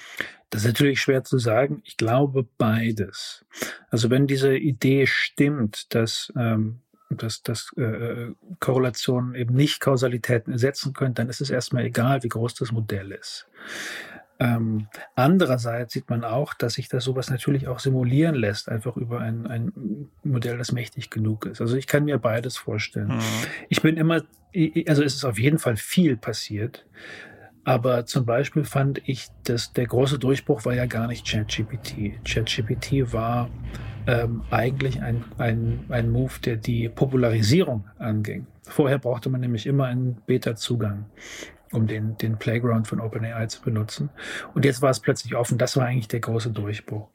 [0.52, 1.82] Das ist natürlich schwer zu sagen.
[1.86, 3.46] Ich glaube beides.
[3.90, 10.94] Also wenn diese Idee stimmt, dass, ähm, dass, dass äh, Korrelationen eben nicht Kausalitäten ersetzen
[10.94, 13.48] können, dann ist es erstmal egal, wie groß das Modell ist.
[14.40, 19.22] Ähm, andererseits sieht man auch, dass sich das sowas natürlich auch simulieren lässt, einfach über
[19.22, 21.62] ein, ein Modell, das mächtig genug ist.
[21.62, 23.10] Also ich kann mir beides vorstellen.
[23.10, 23.22] Mhm.
[23.70, 24.24] Ich bin immer,
[24.88, 26.86] also es ist auf jeden Fall viel passiert.
[27.64, 32.24] Aber zum Beispiel fand ich, dass der große Durchbruch war ja gar nicht ChatGPT.
[32.26, 33.50] ChatGPT war
[34.08, 38.48] ähm, eigentlich ein, ein, ein Move, der die Popularisierung anging.
[38.64, 41.06] Vorher brauchte man nämlich immer einen Beta-Zugang.
[41.72, 44.10] um den, den Playground von OpenAI zu benutzen.
[44.54, 45.58] Und jetzt war es plötzlich offen.
[45.58, 47.08] Das war eigentlich der große Durchbruch.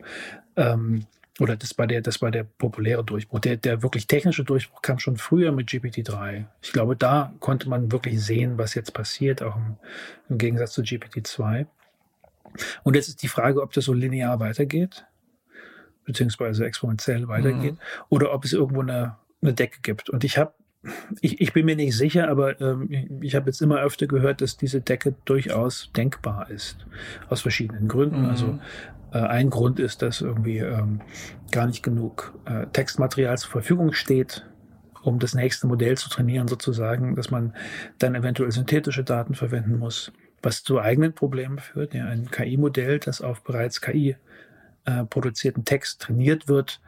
[0.57, 1.05] Ähm,
[1.39, 3.41] oder das war der, das war der populäre Durchbruch.
[3.41, 6.47] Der, der wirklich technische Durchbruch kam schon früher mit GPT-3.
[6.63, 9.77] Ich glaube, da konnte man wirklich sehen, was jetzt passiert, auch im,
[10.31, 11.67] im Gegensatz zu GPT-2.
[12.85, 15.05] Und jetzt ist die Frage, ob das so linear weitergeht,
[16.05, 18.05] beziehungsweise exponentiell weitergeht, mhm.
[18.09, 20.09] oder ob es irgendwo eine, eine Decke gibt.
[20.09, 20.55] Und ich habe
[21.21, 24.57] ich, ich bin mir nicht sicher, aber ähm, ich habe jetzt immer öfter gehört, dass
[24.57, 26.87] diese Decke durchaus denkbar ist.
[27.29, 28.23] Aus verschiedenen Gründen.
[28.23, 28.31] Mhm.
[28.31, 28.59] Also
[29.19, 31.01] ein Grund ist, dass irgendwie ähm,
[31.51, 34.47] gar nicht genug äh, Textmaterial zur Verfügung steht,
[35.03, 37.55] um das nächste Modell zu trainieren, sozusagen, dass man
[37.99, 41.95] dann eventuell synthetische Daten verwenden muss, was zu eigenen Problemen führt.
[41.95, 44.17] Ja, ein KI-Modell, das auf bereits KI
[44.85, 46.81] äh, produzierten Text trainiert wird,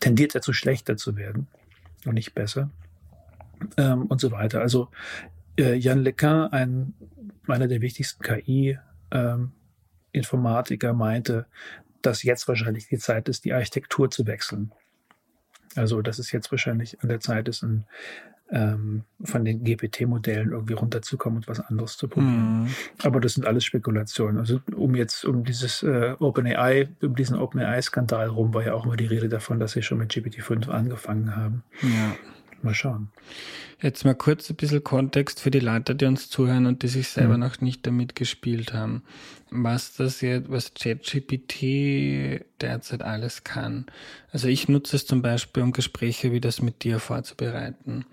[0.00, 1.48] tendiert dazu schlechter zu werden
[2.06, 2.70] und nicht besser
[3.76, 4.60] ähm, und so weiter.
[4.60, 4.88] Also
[5.58, 6.94] äh, Jan Lequin, ein,
[7.46, 9.52] einer der wichtigsten KI-Informatiker, ähm,
[10.92, 11.46] meinte,
[12.02, 14.72] dass jetzt wahrscheinlich die Zeit ist, die Architektur zu wechseln.
[15.76, 17.86] Also dass es jetzt wahrscheinlich an der Zeit ist, ein,
[18.50, 22.64] ähm, von den GPT-Modellen irgendwie runterzukommen und was anderes zu probieren.
[22.64, 22.68] Mm.
[23.02, 24.38] Aber das sind alles Spekulationen.
[24.38, 28.96] Also um jetzt um dieses äh, OpenAI, um diesen OpenAI-Skandal rum war ja auch immer
[28.96, 31.62] die Rede davon, dass sie schon mit GPT-5 angefangen haben.
[31.80, 32.14] Ja.
[32.62, 33.08] Mal schauen.
[33.80, 37.08] Jetzt mal kurz ein bisschen Kontext für die Leute, die uns zuhören und die sich
[37.08, 37.40] selber mhm.
[37.40, 39.02] noch nicht damit gespielt haben.
[39.50, 43.86] Was das jetzt, was ChatGPT derzeit alles kann.
[44.30, 48.04] Also ich nutze es zum Beispiel, um Gespräche wie das mit dir vorzubereiten.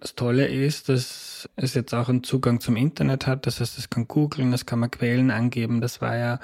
[0.00, 3.46] Das Tolle ist, dass es jetzt auch einen Zugang zum Internet hat.
[3.46, 5.80] Das heißt, es kann googeln, es kann man Quellen angeben.
[5.80, 6.40] Das war ja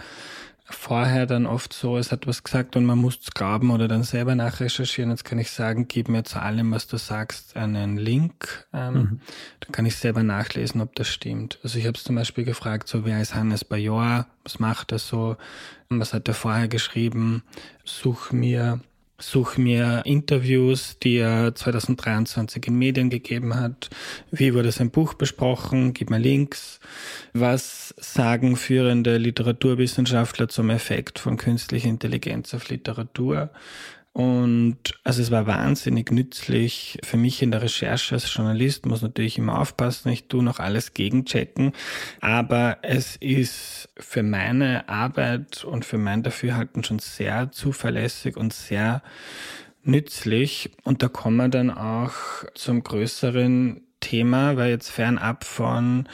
[0.70, 4.02] vorher dann oft so, es hat was gesagt und man muss es graben oder dann
[4.02, 5.10] selber nachrecherchieren.
[5.10, 8.66] Jetzt kann ich sagen, gib mir zu allem, was du sagst, einen Link.
[8.72, 9.20] Ähm, mhm.
[9.60, 11.58] Dann kann ich selber nachlesen, ob das stimmt.
[11.62, 14.26] Also ich habe es zum Beispiel gefragt, so wer ist Hannes Bajor?
[14.44, 15.36] Was macht er so?
[15.88, 17.42] Was hat er vorher geschrieben?
[17.84, 18.80] Such mir
[19.20, 23.90] suche mir Interviews, die er 2023 in Medien gegeben hat.
[24.30, 25.92] Wie wurde sein Buch besprochen?
[25.92, 26.78] Gib mir Links.
[27.32, 33.50] Was sagen führende Literaturwissenschaftler zum Effekt von künstlicher Intelligenz auf Literatur?
[34.18, 39.38] Und also es war wahnsinnig nützlich für mich in der Recherche als Journalist, muss natürlich
[39.38, 41.70] immer aufpassen, ich tue noch alles gegenchecken,
[42.20, 49.04] aber es ist für meine Arbeit und für mein Dafürhalten schon sehr zuverlässig und sehr
[49.84, 50.72] nützlich.
[50.82, 52.14] Und da kommen wir dann auch
[52.56, 56.08] zum größeren Thema, weil jetzt fernab von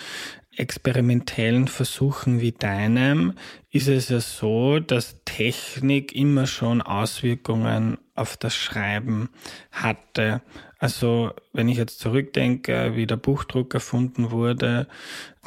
[0.56, 3.34] experimentellen Versuchen wie deinem
[3.70, 9.30] ist es ja so, dass Technik immer schon Auswirkungen auf das Schreiben
[9.72, 10.42] hatte.
[10.78, 14.86] Also wenn ich jetzt zurückdenke, wie der Buchdruck erfunden wurde,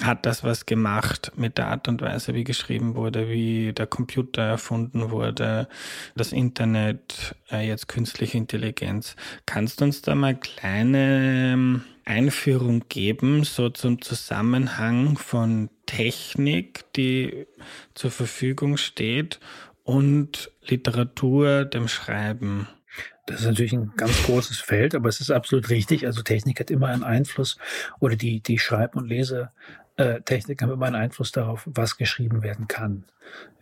[0.03, 4.43] hat das was gemacht mit der Art und Weise, wie geschrieben wurde, wie der Computer
[4.43, 5.67] erfunden wurde,
[6.15, 9.15] das Internet, äh, jetzt künstliche Intelligenz.
[9.45, 17.47] Kannst du uns da mal kleine ähm, Einführung geben, so zum Zusammenhang von Technik, die
[17.95, 19.39] zur Verfügung steht,
[19.83, 22.67] und Literatur, dem Schreiben?
[23.25, 26.05] Das ist natürlich ein ganz großes Feld, aber es ist absolut richtig.
[26.05, 27.57] Also Technik hat immer einen Einfluss
[27.99, 29.51] oder die, die Schreib- und Lese,
[29.97, 33.03] äh, Technik haben immer einen Einfluss darauf, was geschrieben werden kann.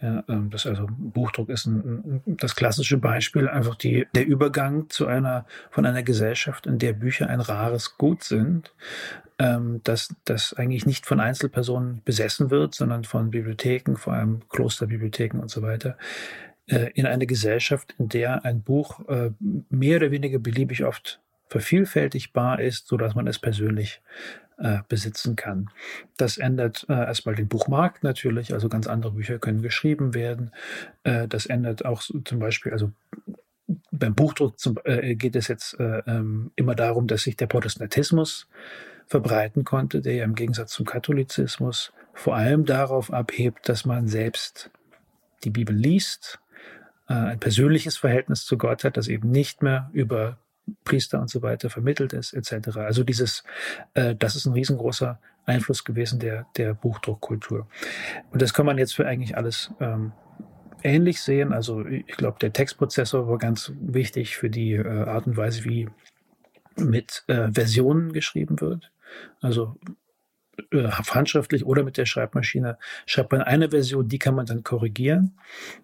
[0.02, 5.08] Ja, ähm, das also Buchdruck ist ein, das klassische Beispiel, einfach die, der Übergang zu
[5.08, 8.74] einer von einer Gesellschaft, in der Bücher ein rares Gut sind,
[9.40, 15.40] ähm, dass das eigentlich nicht von Einzelpersonen besessen wird, sondern von Bibliotheken, vor allem Klosterbibliotheken
[15.40, 15.98] und so weiter,
[16.68, 22.60] äh, in eine Gesellschaft, in der ein Buch äh, mehr oder weniger beliebig oft vervielfältigbar
[22.60, 24.02] ist, so dass man es persönlich
[24.58, 25.70] äh, besitzen kann.
[26.18, 30.52] Das ändert äh, erstmal den Buchmarkt natürlich, also ganz andere Bücher können geschrieben werden.
[31.04, 32.92] Äh, das ändert auch zum Beispiel, also
[33.92, 38.48] beim Buchdruck zum, äh, geht es jetzt äh, ähm, immer darum, dass sich der Protestantismus
[39.08, 44.72] verbreiten konnte, der ja im Gegensatz zum Katholizismus vor allem darauf abhebt, dass man selbst
[45.44, 46.40] die Bibel liest,
[47.08, 50.40] ein persönliches Verhältnis zu Gott hat, das eben nicht mehr über
[50.84, 52.78] Priester und so weiter vermittelt ist, etc.
[52.78, 53.44] Also dieses,
[53.94, 57.68] äh, das ist ein riesengroßer Einfluss gewesen der, der Buchdruckkultur.
[58.32, 60.12] Und das kann man jetzt für eigentlich alles ähm,
[60.84, 61.54] ähnlich sehen.
[61.54, 65.90] Also ich glaube, der Textprozessor war ganz wichtig für die äh, Art und Weise, wie
[66.78, 68.92] mit äh, Versionen geschrieben wird.
[69.42, 69.78] Also
[70.72, 75.38] äh, handschriftlich oder mit der Schreibmaschine schreibt man eine Version, die kann man dann korrigieren.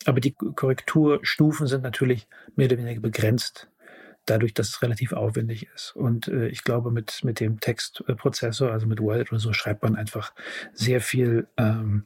[0.06, 3.71] Aber die Korrekturstufen sind natürlich mehr oder weniger begrenzt
[4.26, 5.96] dadurch, dass es relativ aufwendig ist.
[5.96, 9.96] Und äh, ich glaube, mit, mit dem Textprozessor, also mit Word oder so, schreibt man
[9.96, 10.34] einfach
[10.74, 12.06] sehr viel ähm,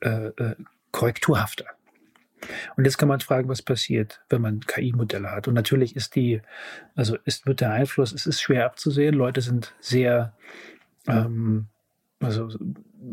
[0.00, 0.56] äh, äh,
[0.92, 1.66] korrekturhafter.
[2.76, 5.46] Und jetzt kann man fragen, was passiert, wenn man KI-Modelle hat.
[5.46, 6.40] Und natürlich ist die,
[6.94, 9.14] also ist, wird der Einfluss, es ist schwer abzusehen.
[9.14, 10.34] Leute sind sehr,
[11.06, 11.66] ähm,
[12.18, 12.48] also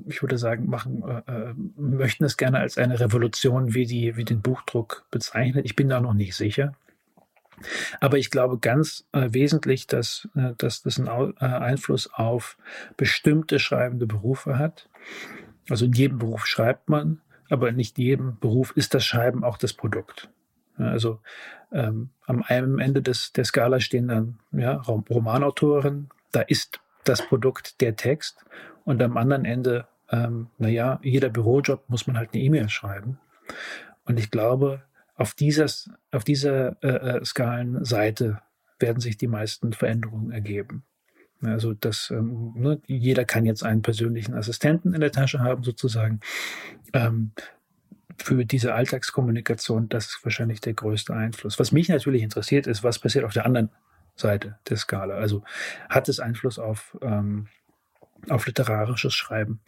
[0.07, 4.25] ich würde sagen, machen, äh, äh, möchten es gerne als eine Revolution wie, die, wie
[4.25, 5.65] den Buchdruck bezeichnen.
[5.65, 6.73] Ich bin da noch nicht sicher.
[7.99, 12.57] Aber ich glaube ganz äh, wesentlich, dass, äh, dass das einen äh, Einfluss auf
[12.97, 14.89] bestimmte schreibende Berufe hat.
[15.69, 19.57] Also in jedem Beruf schreibt man, aber in nicht jedem Beruf ist das Schreiben auch
[19.57, 20.29] das Produkt.
[20.77, 21.19] Ja, also
[21.71, 27.81] ähm, am einem Ende des, der Skala stehen dann ja, Romanautoren, da ist das Produkt
[27.81, 28.45] der Text
[28.85, 33.19] und am anderen Ende, ähm, naja, jeder Bürojob muss man halt eine E-Mail schreiben.
[34.05, 34.83] Und ich glaube,
[35.17, 38.41] auf, dieses, auf dieser äh, äh, Skalenseite
[38.79, 40.85] werden sich die meisten Veränderungen ergeben.
[41.41, 46.19] Also das, ähm, ne, jeder kann jetzt einen persönlichen Assistenten in der Tasche haben, sozusagen.
[46.93, 47.31] Ähm,
[48.19, 51.59] für diese Alltagskommunikation, das ist wahrscheinlich der größte Einfluss.
[51.59, 53.69] Was mich natürlich interessiert, ist, was passiert auf der anderen
[54.15, 55.15] Seite der Skala.
[55.15, 55.43] Also
[55.89, 57.47] hat es Einfluss auf, ähm,
[58.29, 59.61] auf literarisches Schreiben?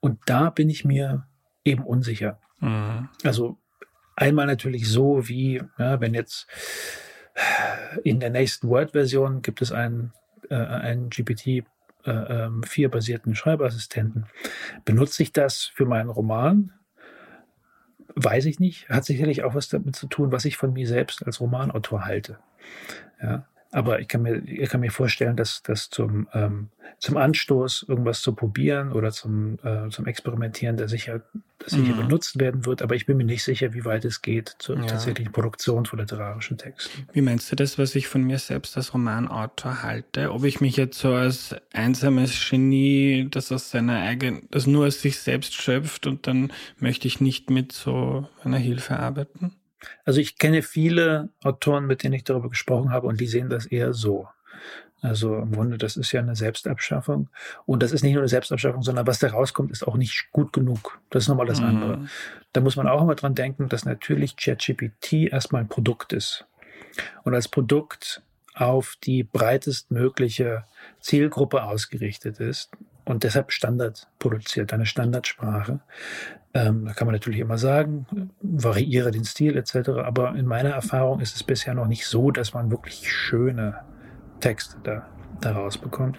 [0.00, 1.26] Und da bin ich mir
[1.64, 2.38] eben unsicher.
[2.60, 3.08] Mhm.
[3.22, 3.58] Also
[4.16, 6.46] Einmal natürlich so, wie ja, wenn jetzt
[8.04, 10.12] in der nächsten Word-Version gibt es einen,
[10.50, 11.64] äh, einen GPT
[12.04, 14.26] äh, 4 ähm, Schreibassistenten.
[14.84, 16.72] Benutze ich das für meinen Roman?
[18.14, 18.88] Weiß ich nicht.
[18.88, 22.38] Hat sicherlich auch was damit zu tun, was ich von mir selbst als Romanautor halte.
[23.20, 23.46] Ja.
[23.74, 26.68] Aber ich kann mir, ich kann mir vorstellen, dass das zum, ähm,
[27.00, 31.22] zum Anstoß, irgendwas zu probieren oder zum, äh, zum Experimentieren, der sicher,
[31.60, 32.06] der sicher mhm.
[32.06, 32.82] benutzt werden wird.
[32.82, 34.86] Aber ich bin mir nicht sicher, wie weit es geht zur ja.
[34.86, 37.08] tatsächlichen Produktion von literarischen Texten.
[37.12, 40.32] Wie meinst du das, was ich von mir selbst als Romanautor halte?
[40.32, 45.00] Ob ich mich jetzt so als einsames Genie, das aus seiner eigenen, das nur aus
[45.00, 49.56] sich selbst schöpft und dann möchte ich nicht mit so einer Hilfe arbeiten?
[50.04, 53.66] Also ich kenne viele Autoren, mit denen ich darüber gesprochen habe, und die sehen das
[53.66, 54.28] eher so.
[55.02, 57.28] Also im Grunde, das ist ja eine Selbstabschaffung.
[57.66, 60.52] Und das ist nicht nur eine Selbstabschaffung, sondern was da rauskommt, ist auch nicht gut
[60.54, 60.98] genug.
[61.10, 61.66] Das ist nochmal das mhm.
[61.66, 62.08] andere.
[62.54, 66.46] Da muss man auch immer dran denken, dass natürlich ChatGPT erstmal ein Produkt ist.
[67.24, 68.22] Und als Produkt
[68.54, 70.64] auf die breitestmögliche
[71.00, 72.70] Zielgruppe ausgerichtet ist
[73.04, 75.80] und deshalb Standard produziert, eine Standardsprache.
[76.54, 78.06] Ähm, da kann man natürlich immer sagen,
[78.40, 79.90] variiere den Stil etc.
[80.04, 83.80] Aber in meiner Erfahrung ist es bisher noch nicht so, dass man wirklich schöne
[84.40, 85.06] Texte da
[85.40, 86.18] daraus bekommt.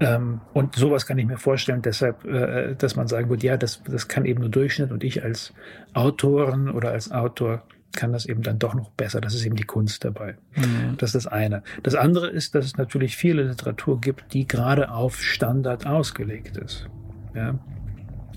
[0.00, 3.82] Ähm, und sowas kann ich mir vorstellen, deshalb, äh, dass man sagen würde, ja, das,
[3.84, 5.52] das kann eben nur Durchschnitt und ich als
[5.94, 9.20] Autorin oder als Autor kann das eben dann doch noch besser.
[9.20, 10.36] Das ist eben die Kunst dabei.
[10.56, 10.96] Mhm.
[10.98, 11.62] Das ist das eine.
[11.82, 16.88] Das andere ist, dass es natürlich viele Literatur gibt, die gerade auf Standard ausgelegt ist.
[17.34, 17.58] Ja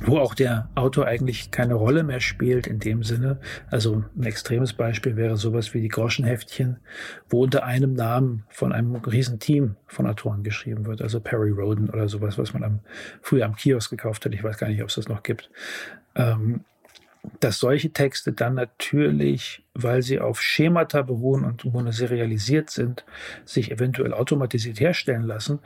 [0.05, 3.39] wo auch der Autor eigentlich keine Rolle mehr spielt in dem Sinne.
[3.69, 6.77] Also ein extremes Beispiel wäre sowas wie die Groschenheftchen,
[7.29, 11.01] wo unter einem Namen von einem riesen Team von Autoren geschrieben wird.
[11.01, 12.79] Also Perry Roden oder sowas, was man am,
[13.21, 14.33] früher am Kiosk gekauft hat.
[14.33, 15.49] Ich weiß gar nicht, ob es das noch gibt.
[16.15, 16.65] Ähm,
[17.39, 23.05] dass solche Texte dann natürlich, weil sie auf Schemata beruhen und monoserialisiert sind,
[23.45, 25.59] sich eventuell automatisiert herstellen lassen,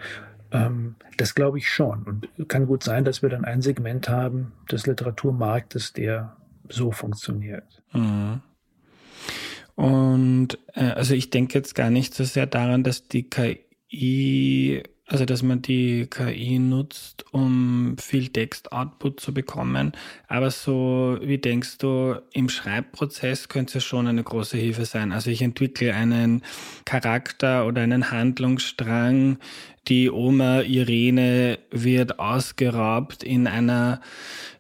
[0.52, 2.04] ähm, das glaube ich schon.
[2.04, 6.38] Und kann gut sein, dass wir dann ein Segment haben des Literaturmarktes, der
[6.70, 7.84] so funktioniert.
[7.92, 8.42] Mhm.
[9.76, 15.24] Und äh, also ich denke jetzt gar nicht so sehr daran, dass die KI also,
[15.24, 19.94] dass man die KI nutzt, um viel Text-Output zu bekommen.
[20.28, 25.14] Aber so, wie denkst du, im Schreibprozess könnte es schon eine große Hilfe sein?
[25.14, 26.44] Also, ich entwickle einen
[26.84, 29.38] Charakter oder einen Handlungsstrang.
[29.88, 34.02] Die Oma Irene wird ausgeraubt in einer,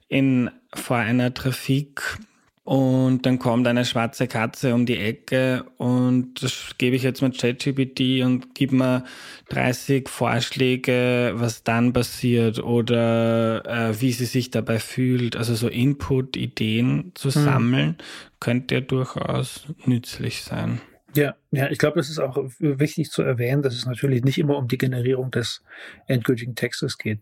[0.07, 2.19] in, vor einer Trafik
[2.67, 7.38] und dann kommt eine schwarze Katze um die Ecke und das gebe ich jetzt mit
[7.38, 9.06] ChatGPT und gebe mir
[9.47, 15.38] 30 Vorschläge, was dann passiert oder äh, wie sie sich dabei fühlt.
[15.38, 17.41] Also so Input, Ideen zu hm.
[17.41, 17.97] sammeln,
[18.41, 20.82] könnte ja durchaus nützlich sein.
[21.15, 24.58] Ja, ja, ich glaube, das ist auch wichtig zu erwähnen, dass es natürlich nicht immer
[24.58, 25.63] um die Generierung des
[26.08, 27.21] endgültigen Textes geht.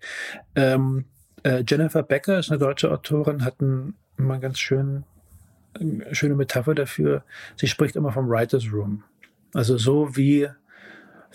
[0.55, 1.05] Ähm,
[1.43, 5.05] äh, Jennifer Becker ist eine deutsche Autorin, hat einen mal ganz schönen
[6.11, 7.23] schöne Metapher dafür.
[7.55, 9.03] Sie spricht immer vom Writer's Room.
[9.53, 10.49] Also so wie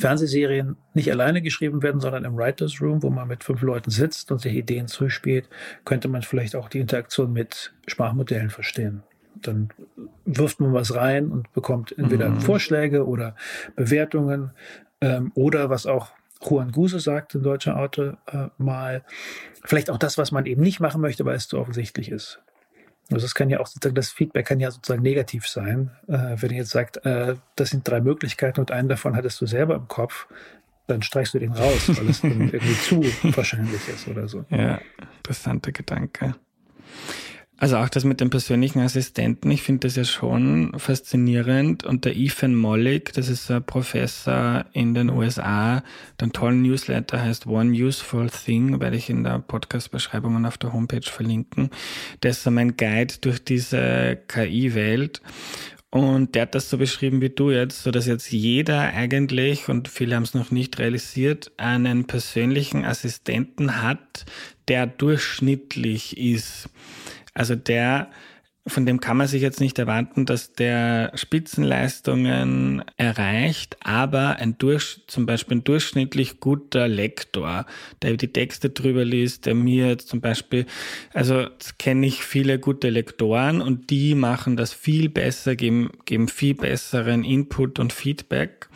[0.00, 4.32] Fernsehserien nicht alleine geschrieben werden, sondern im Writers Room, wo man mit fünf Leuten sitzt
[4.32, 5.48] und sich Ideen zuspielt,
[5.84, 9.02] könnte man vielleicht auch die Interaktion mit Sprachmodellen verstehen.
[9.36, 9.70] Dann
[10.24, 12.40] wirft man was rein und bekommt entweder mhm.
[12.40, 13.36] Vorschläge oder
[13.76, 14.50] Bewertungen
[15.00, 19.04] ähm, oder was auch Juan Guse sagt, ein deutscher Autor, äh, mal,
[19.64, 22.40] vielleicht auch das, was man eben nicht machen möchte, weil es zu offensichtlich ist.
[23.12, 25.90] Also es kann ja auch sozusagen, das Feedback kann ja sozusagen negativ sein.
[26.08, 29.46] Äh, wenn ihr jetzt sagt, äh, das sind drei Möglichkeiten und einen davon hattest du
[29.46, 30.26] selber im Kopf,
[30.86, 33.02] dann streichst du den raus, weil es irgendwie zu
[33.36, 34.44] wahrscheinlich ist oder so.
[34.50, 34.80] Ja,
[35.18, 36.34] interessanter Gedanke.
[37.60, 41.84] Also auch das mit dem persönlichen Assistenten, ich finde das ja schon faszinierend.
[41.84, 45.84] Und der Ethan Mollick, das ist ein Professor in den USA,
[46.18, 50.72] der tollen Newsletter heißt One Useful Thing, werde ich in der Podcast-Beschreibung und auf der
[50.72, 51.68] Homepage verlinken.
[52.22, 55.20] Der ist so mein Guide durch diese KI-Welt.
[55.90, 59.88] Und der hat das so beschrieben wie du jetzt, so dass jetzt jeder eigentlich, und
[59.88, 64.24] viele haben es noch nicht realisiert, einen persönlichen Assistenten hat,
[64.68, 66.70] der durchschnittlich ist.
[67.40, 68.08] Also der
[68.66, 75.00] von dem kann man sich jetzt nicht erwarten, dass der Spitzenleistungen erreicht, aber ein durch,
[75.06, 77.64] zum Beispiel ein durchschnittlich guter Lektor,
[78.02, 80.66] der die Texte drüber liest, der mir jetzt zum Beispiel,
[81.14, 81.46] also
[81.78, 87.24] kenne ich viele gute Lektoren und die machen das viel besser, geben, geben viel besseren
[87.24, 88.68] Input und Feedback,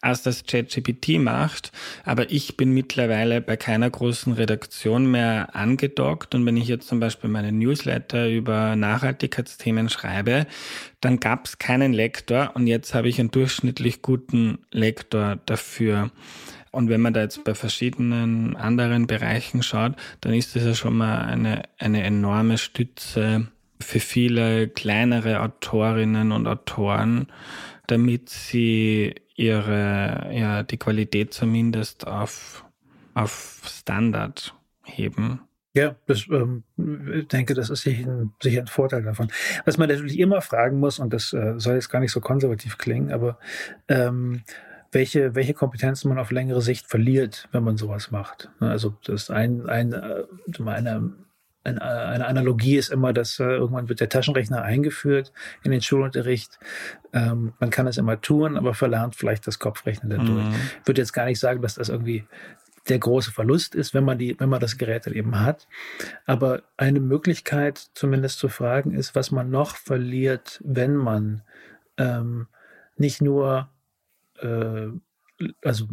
[0.00, 1.72] als das ChatGPT macht.
[2.04, 7.00] Aber ich bin mittlerweile bei keiner großen Redaktion mehr angedockt und wenn ich jetzt zum
[7.00, 10.46] Beispiel meine Newsletter über Nachhaltigkeit Nachhaltigkeitsthemen schreibe,
[11.00, 16.10] dann gab es keinen Lektor und jetzt habe ich einen durchschnittlich guten Lektor dafür.
[16.70, 20.96] Und wenn man da jetzt bei verschiedenen anderen Bereichen schaut, dann ist das ja schon
[20.96, 23.48] mal eine, eine enorme Stütze
[23.80, 27.26] für viele kleinere Autorinnen und Autoren,
[27.88, 32.64] damit sie ihre, ja, die Qualität zumindest auf,
[33.14, 35.40] auf Standard heben.
[35.74, 39.28] Ja, das ähm, ich denke, das ist sicher ein, sicher ein Vorteil davon.
[39.64, 42.76] Was man natürlich immer fragen muss, und das äh, soll jetzt gar nicht so konservativ
[42.76, 43.38] klingen, aber
[43.88, 44.42] ähm,
[44.92, 48.50] welche, welche Kompetenzen man auf längere Sicht verliert, wenn man sowas macht.
[48.60, 50.24] Ne, also das ein, ein, äh,
[50.66, 51.12] eine,
[51.64, 55.32] eine, eine Analogie ist immer, dass äh, irgendwann wird der Taschenrechner eingeführt
[55.62, 56.58] in den Schulunterricht.
[57.14, 60.44] Ähm, man kann es immer tun, aber verlernt vielleicht das Kopfrechnen dadurch.
[60.44, 60.54] Mhm.
[60.82, 62.24] Ich würde jetzt gar nicht sagen, dass das irgendwie
[62.88, 65.68] der große Verlust ist, wenn man die, wenn man das Gerät eben hat.
[66.26, 71.42] Aber eine Möglichkeit, zumindest zu fragen, ist, was man noch verliert, wenn man
[71.96, 72.48] ähm,
[72.96, 73.68] nicht nur
[74.40, 74.88] äh,
[75.62, 75.88] also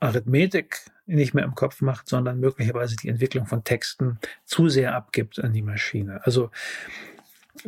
[0.00, 5.42] Arithmetik nicht mehr im Kopf macht, sondern möglicherweise die Entwicklung von Texten zu sehr abgibt
[5.42, 6.24] an die Maschine.
[6.24, 6.50] Also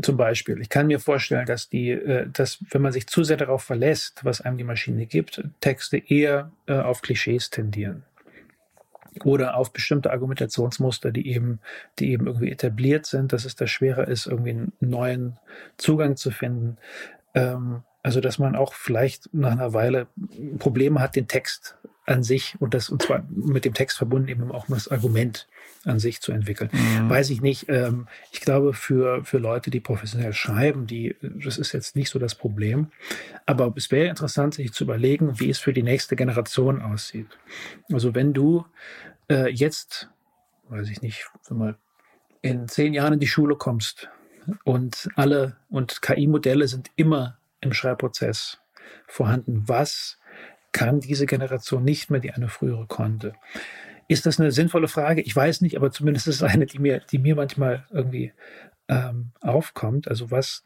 [0.00, 3.36] zum Beispiel, ich kann mir vorstellen, dass die, äh, dass wenn man sich zu sehr
[3.36, 8.04] darauf verlässt, was einem die Maschine gibt, Texte eher äh, auf Klischees tendieren
[9.24, 11.60] oder auf bestimmte Argumentationsmuster, die eben,
[11.98, 15.38] die eben irgendwie etabliert sind, dass es da schwerer ist, irgendwie einen neuen
[15.76, 16.78] Zugang zu finden.
[17.34, 20.08] Ähm, also, dass man auch vielleicht nach einer Weile
[20.58, 24.50] Probleme hat, den Text an sich und das, und zwar mit dem Text verbunden eben
[24.50, 25.46] auch das Argument
[25.84, 26.70] an sich zu entwickeln.
[26.72, 27.10] Mhm.
[27.10, 27.68] Weiß ich nicht.
[27.68, 32.18] Ähm, ich glaube, für, für Leute, die professionell schreiben, die, das ist jetzt nicht so
[32.18, 32.88] das Problem.
[33.46, 37.28] Aber es wäre interessant, sich zu überlegen, wie es für die nächste Generation aussieht.
[37.92, 38.64] Also wenn du
[39.30, 40.08] äh, jetzt,
[40.68, 41.76] weiß ich nicht, mal
[42.42, 44.08] in zehn Jahren in die Schule kommst
[44.64, 48.58] und alle und KI-Modelle sind immer im Schreibprozess
[49.06, 49.62] vorhanden.
[49.66, 50.18] Was
[50.72, 53.34] kann diese Generation nicht mehr, die eine frühere konnte?
[54.08, 55.22] Ist das eine sinnvolle Frage?
[55.22, 58.32] Ich weiß nicht, aber zumindest ist es eine, die mir, die mir manchmal irgendwie
[58.88, 60.08] ähm, aufkommt.
[60.08, 60.64] Also was,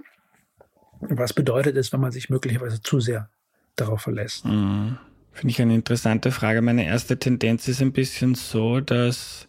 [1.00, 3.28] was bedeutet es, wenn man sich möglicherweise zu sehr
[3.76, 4.44] darauf verlässt?
[4.44, 4.98] Mhm.
[5.32, 6.62] Finde ich eine interessante Frage.
[6.62, 9.46] Meine erste Tendenz ist ein bisschen so, dass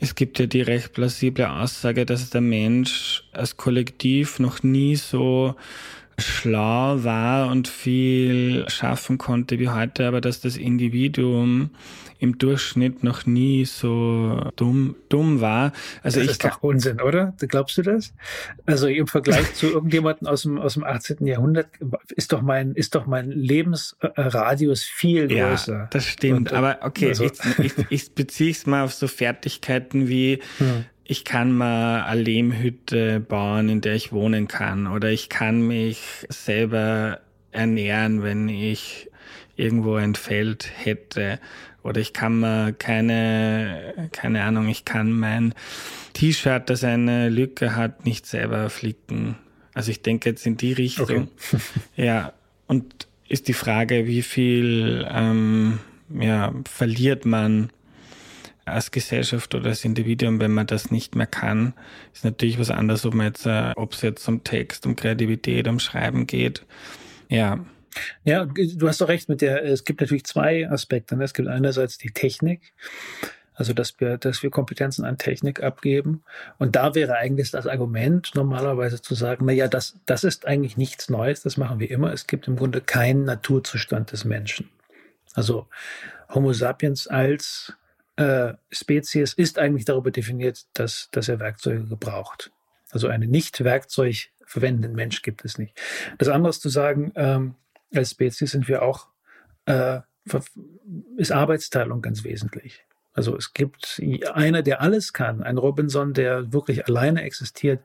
[0.00, 5.54] es gibt ja die recht plausible Aussage, dass der Mensch als Kollektiv noch nie so
[6.20, 11.70] schlau war und viel schaffen konnte wie heute, aber dass das Individuum
[12.20, 15.72] im Durchschnitt noch nie so dumm, dumm war.
[16.02, 17.34] Also das ich ist doch Unsinn, oder?
[17.38, 18.12] Glaubst du das?
[18.66, 21.26] Also im Vergleich zu irgendjemandem aus dem, aus dem 18.
[21.26, 21.68] Jahrhundert
[22.10, 25.72] ist doch mein, ist doch mein Lebensradius viel größer.
[25.72, 26.50] Ja, das stimmt.
[26.50, 27.24] Und, aber okay, also.
[27.24, 32.22] ich, ich, ich beziehe es mal auf so Fertigkeiten wie, hm ich kann mal eine
[32.22, 34.86] Lehmhütte bauen, in der ich wohnen kann.
[34.86, 37.18] Oder ich kann mich selber
[37.50, 39.10] ernähren, wenn ich
[39.56, 41.40] irgendwo ein Feld hätte.
[41.82, 45.52] Oder ich kann mir keine, keine Ahnung, ich kann mein
[46.12, 49.34] T-Shirt, das eine Lücke hat, nicht selber flicken.
[49.74, 51.26] Also ich denke jetzt in die Richtung.
[51.26, 51.60] Okay.
[51.96, 52.34] ja,
[52.68, 55.80] und ist die Frage, wie viel ähm,
[56.20, 57.70] ja, verliert man
[58.72, 61.74] als Gesellschaft oder als Individuum, wenn man das nicht mehr kann,
[62.12, 65.78] ist natürlich was anderes, ob man jetzt, äh, es jetzt um Text, um Kreativität, um
[65.78, 66.64] Schreiben geht.
[67.28, 67.64] Ja.
[68.24, 71.16] Ja, du hast doch recht mit der, es gibt natürlich zwei Aspekte.
[71.16, 71.24] Ne?
[71.24, 72.72] Es gibt einerseits die Technik,
[73.54, 76.22] also dass wir, dass wir Kompetenzen an Technik abgeben.
[76.58, 80.76] Und da wäre eigentlich das Argument normalerweise zu sagen, na ja, das, das ist eigentlich
[80.76, 82.12] nichts Neues, das machen wir immer.
[82.12, 84.70] Es gibt im Grunde keinen Naturzustand des Menschen.
[85.34, 85.66] Also
[86.28, 87.74] Homo sapiens als
[88.20, 92.52] äh, Spezies ist eigentlich darüber definiert, dass, dass er Werkzeuge gebraucht.
[92.90, 95.80] Also einen nicht Werkzeug verwendenden Mensch gibt es nicht.
[96.18, 97.54] Das andere ist zu sagen, ähm,
[97.94, 99.06] als Spezies sind wir auch,
[99.64, 100.00] äh,
[101.16, 102.84] ist Arbeitsteilung ganz wesentlich.
[103.14, 104.00] Also es gibt
[104.34, 105.42] einer, der alles kann.
[105.42, 107.80] Ein Robinson, der wirklich alleine existiert,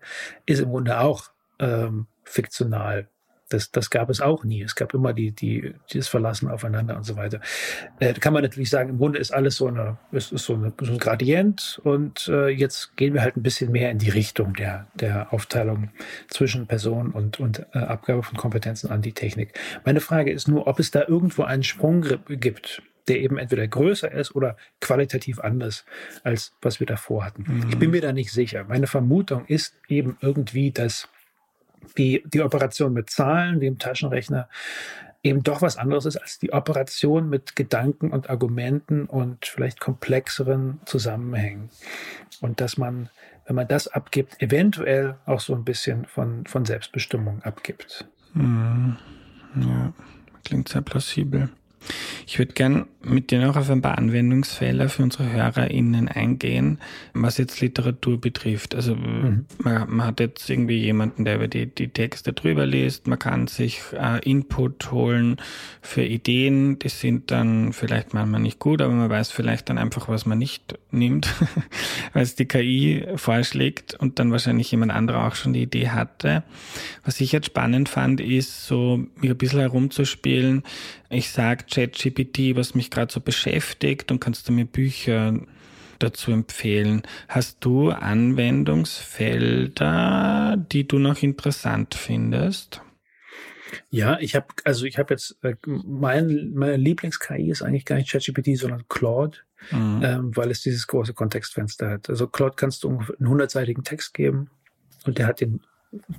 [0.46, 1.30] ist im Grunde auch
[1.60, 3.08] ähm, fiktional.
[3.50, 4.64] Das, das gab es auch nie.
[4.64, 7.39] Es gab immer die, die, dieses Verlassen aufeinander und so weiter.
[8.00, 10.56] Äh, da kann man natürlich sagen, im Grunde ist alles so, eine, ist, ist so,
[10.56, 14.10] eine, so ein Gradient und äh, jetzt gehen wir halt ein bisschen mehr in die
[14.10, 15.91] Richtung der, der Aufteilung
[16.28, 19.60] zwischen Person und, und äh, Abgabe von Kompetenzen an die Technik.
[19.86, 24.12] Meine Frage ist nur, ob es da irgendwo einen Sprung gibt, der eben entweder größer
[24.12, 25.86] ist oder qualitativ anders,
[26.24, 27.46] als was wir davor hatten.
[27.48, 27.70] Mhm.
[27.70, 28.64] Ich bin mir da nicht sicher.
[28.64, 31.08] Meine Vermutung ist eben irgendwie, dass
[31.98, 34.50] die, die Operation mit Zahlen, wie im Taschenrechner,
[35.24, 40.80] eben doch was anderes ist als die Operation mit Gedanken und Argumenten und vielleicht komplexeren
[40.86, 41.70] Zusammenhängen.
[42.42, 43.10] Und dass man,
[43.48, 48.08] wenn man das abgibt, eventuell auch so ein bisschen von, von Selbstbestimmung abgibt.
[48.34, 48.98] Mhm.
[49.56, 49.94] Ja,
[50.44, 51.50] klingt sehr plausibel.
[52.28, 56.80] Ich würde gern mit dir noch auf ein paar Anwendungsfälle für unsere HörerInnen eingehen,
[57.14, 58.74] was jetzt Literatur betrifft.
[58.74, 59.46] Also mhm.
[59.60, 63.48] man, man, hat jetzt irgendwie jemanden, der über die, die Texte drüber liest, man kann
[63.48, 65.38] sich äh, Input holen
[65.82, 70.10] für Ideen, die sind dann vielleicht manchmal nicht gut, aber man weiß vielleicht dann einfach,
[70.10, 71.30] was man nicht nimmt,
[72.14, 76.44] weil es die KI vorschlägt und dann wahrscheinlich jemand anderer auch schon die Idee hatte.
[77.04, 80.64] Was ich jetzt spannend fand, ist so mich ein bisschen herumzuspielen.
[81.10, 85.39] Ich sage ChatGPT, was mich gerade so beschäftigt und kannst du mir Bücher
[85.99, 87.03] dazu empfehlen.
[87.28, 92.82] Hast du Anwendungsfelder, die du noch interessant findest?
[93.89, 98.10] Ja, ich habe also ich habe jetzt äh, mein meine Lieblings-KI ist eigentlich gar nicht
[98.10, 99.39] ChatGPT, sondern Claude,
[99.72, 100.01] mhm.
[100.03, 102.10] ähm, weil es dieses große Kontextfenster hat.
[102.10, 104.49] Also Claude kannst du einen hundertseitigen Text geben
[105.06, 105.62] und der hat den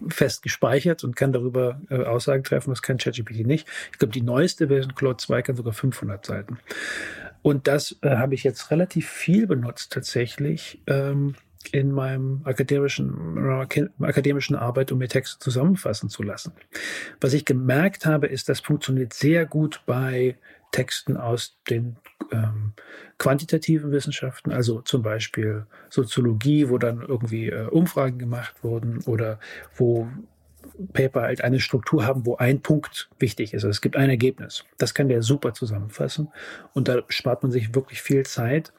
[0.08, 2.70] fest gespeichert und kann darüber äh, Aussagen treffen.
[2.70, 3.68] Das kann ChatGPT nicht.
[3.92, 6.58] Ich glaube, die neueste Version Claude 2 kann sogar 500 Seiten.
[7.42, 11.34] Und das äh, habe ich jetzt relativ viel benutzt tatsächlich ähm,
[11.72, 13.38] in meinem akademischen,
[14.00, 16.52] akademischen Arbeit, um mir Texte zusammenfassen zu lassen.
[17.20, 20.36] Was ich gemerkt habe, ist, das funktioniert sehr gut bei
[20.72, 21.96] Texten aus den
[22.32, 22.72] ähm,
[23.18, 29.38] quantitativen Wissenschaften, also zum Beispiel Soziologie, wo dann irgendwie äh, Umfragen gemacht wurden oder
[29.74, 30.08] wo
[30.92, 33.64] Paper halt eine Struktur haben, wo ein Punkt wichtig ist.
[33.64, 34.64] Also es gibt ein Ergebnis.
[34.78, 36.28] Das kann der super zusammenfassen
[36.74, 38.72] und da spart man sich wirklich viel Zeit.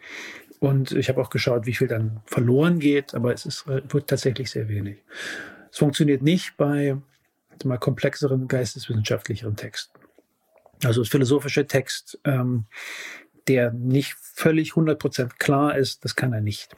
[0.59, 4.07] Und ich habe auch geschaut, wie viel dann verloren geht, aber es ist, äh, wird
[4.07, 4.97] tatsächlich sehr wenig.
[5.71, 6.97] Es funktioniert nicht bei
[7.63, 9.97] mal komplexeren geisteswissenschaftlicheren Texten.
[10.83, 12.65] Also das philosophische Text, ähm,
[13.47, 16.75] der nicht völlig 100% klar ist, das kann er nicht.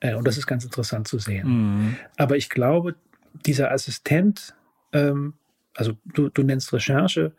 [0.00, 1.48] Äh, und das ist ganz interessant zu sehen.
[1.48, 1.96] Mhm.
[2.16, 2.96] Aber ich glaube,
[3.46, 4.54] dieser Assistent,
[4.92, 5.34] ähm,
[5.74, 7.32] also du, du nennst Recherche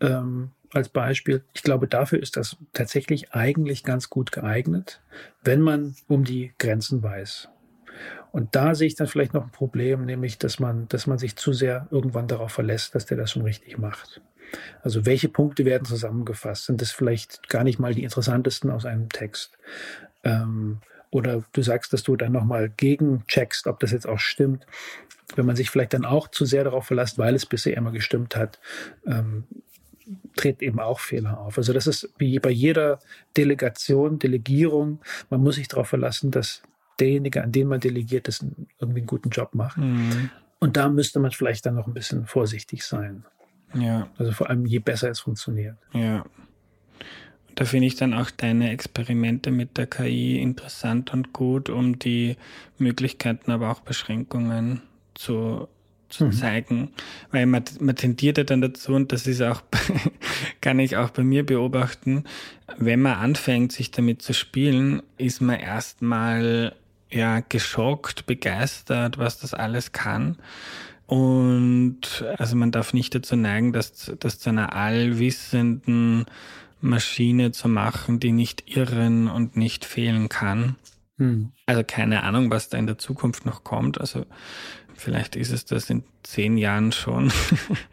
[0.00, 5.02] ähm, als Beispiel, ich glaube, dafür ist das tatsächlich eigentlich ganz gut geeignet,
[5.42, 7.48] wenn man um die Grenzen weiß.
[8.32, 11.34] Und da sehe ich dann vielleicht noch ein Problem, nämlich, dass man, dass man sich
[11.34, 14.20] zu sehr irgendwann darauf verlässt, dass der das schon richtig macht.
[14.82, 16.66] Also welche Punkte werden zusammengefasst?
[16.66, 19.58] Sind das vielleicht gar nicht mal die interessantesten aus einem Text?
[20.24, 20.78] Ähm,
[21.10, 24.66] oder du sagst, dass du dann nochmal gegencheckst, ob das jetzt auch stimmt.
[25.36, 28.36] Wenn man sich vielleicht dann auch zu sehr darauf verlässt, weil es bisher immer gestimmt
[28.36, 28.58] hat,
[29.06, 29.44] ähm,
[30.36, 31.58] tritt eben auch Fehler auf.
[31.58, 32.98] Also das ist wie bei jeder
[33.36, 36.62] Delegation, Delegierung, man muss sich darauf verlassen, dass
[36.98, 38.44] derjenige, an den man delegiert, das
[38.78, 39.78] irgendwie einen guten Job macht.
[39.78, 40.30] Mhm.
[40.58, 43.24] Und da müsste man vielleicht dann noch ein bisschen vorsichtig sein.
[43.74, 44.08] Ja.
[44.18, 45.76] Also vor allem, je besser es funktioniert.
[45.92, 46.24] Ja.
[47.54, 52.36] Da finde ich dann auch deine Experimente mit der KI interessant und gut, um die
[52.78, 54.80] Möglichkeiten, aber auch Beschränkungen
[55.14, 55.68] zu,
[56.08, 56.32] zu mhm.
[56.32, 56.90] zeigen.
[57.32, 59.62] Weil man, man tendiert ja dann dazu, und das ist auch,
[60.60, 62.24] kann ich auch bei mir beobachten,
[62.78, 66.74] wenn man anfängt, sich damit zu spielen, ist man erstmal
[67.10, 70.36] ja geschockt, begeistert, was das alles kann.
[71.10, 76.26] Und also man darf nicht dazu neigen, dass das zu einer allwissenden
[76.80, 80.76] Maschine zu machen, die nicht irren und nicht fehlen kann.
[81.16, 81.50] Hm.
[81.66, 84.00] Also keine Ahnung, was da in der Zukunft noch kommt.
[84.00, 84.24] Also
[84.94, 87.32] vielleicht ist es das in zehn Jahren schon.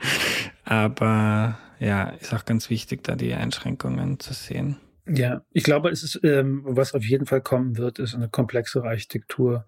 [0.64, 4.78] Aber ja, ist auch ganz wichtig, da die Einschränkungen zu sehen.
[5.10, 8.88] Ja, ich glaube, es ist, ähm, was auf jeden Fall kommen wird, ist eine komplexere
[8.88, 9.66] Architektur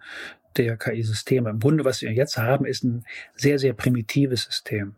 [0.58, 1.50] der KI-Systeme.
[1.50, 4.96] Im Grunde, was wir jetzt haben, ist ein sehr, sehr primitives System,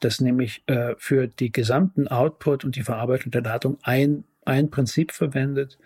[0.00, 5.12] das nämlich äh, für die gesamten Output und die Verarbeitung der Daten ein, ein Prinzip
[5.12, 5.78] verwendet,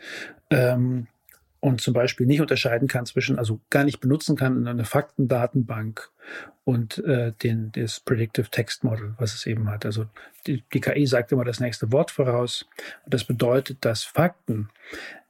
[0.51, 1.07] ähm,
[1.65, 6.11] und zum Beispiel nicht unterscheiden kann zwischen, also gar nicht benutzen kann in einer Faktendatenbank
[6.65, 9.87] und äh, den, das Predictive Text Model, was es eben hat.
[9.87, 10.05] Also
[10.47, 12.67] die, die KI sagt immer das nächste Wort voraus.
[13.07, 14.69] Und das bedeutet, dass Fakten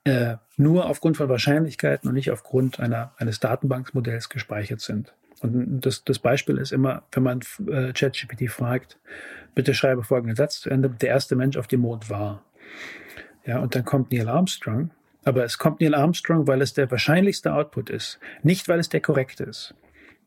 [0.02, 5.14] äh, nur aufgrund von Wahrscheinlichkeiten und nicht aufgrund einer, eines Datenbankmodells gespeichert sind.
[5.40, 8.98] Und das, das Beispiel ist immer, wenn man äh, ChatGPT fragt,
[9.54, 12.42] bitte schreibe folgenden Satz zu Ende, der erste Mensch auf dem Mond war.
[13.46, 14.90] Ja, und dann kommt Neil Armstrong
[15.24, 19.00] aber es kommt Neil Armstrong, weil es der wahrscheinlichste Output ist, nicht weil es der
[19.00, 19.74] korrekte ist.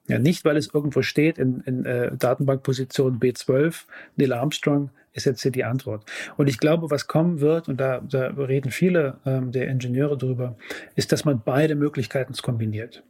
[0.07, 3.83] Ja, nicht weil es irgendwo steht in, in äh, Datenbankposition B12,
[4.15, 6.05] Neil Armstrong ist jetzt hier die Antwort.
[6.37, 10.55] Und ich glaube, was kommen wird, und da, da reden viele ähm, der Ingenieure drüber,
[10.95, 13.03] ist, dass man beide Möglichkeiten kombiniert.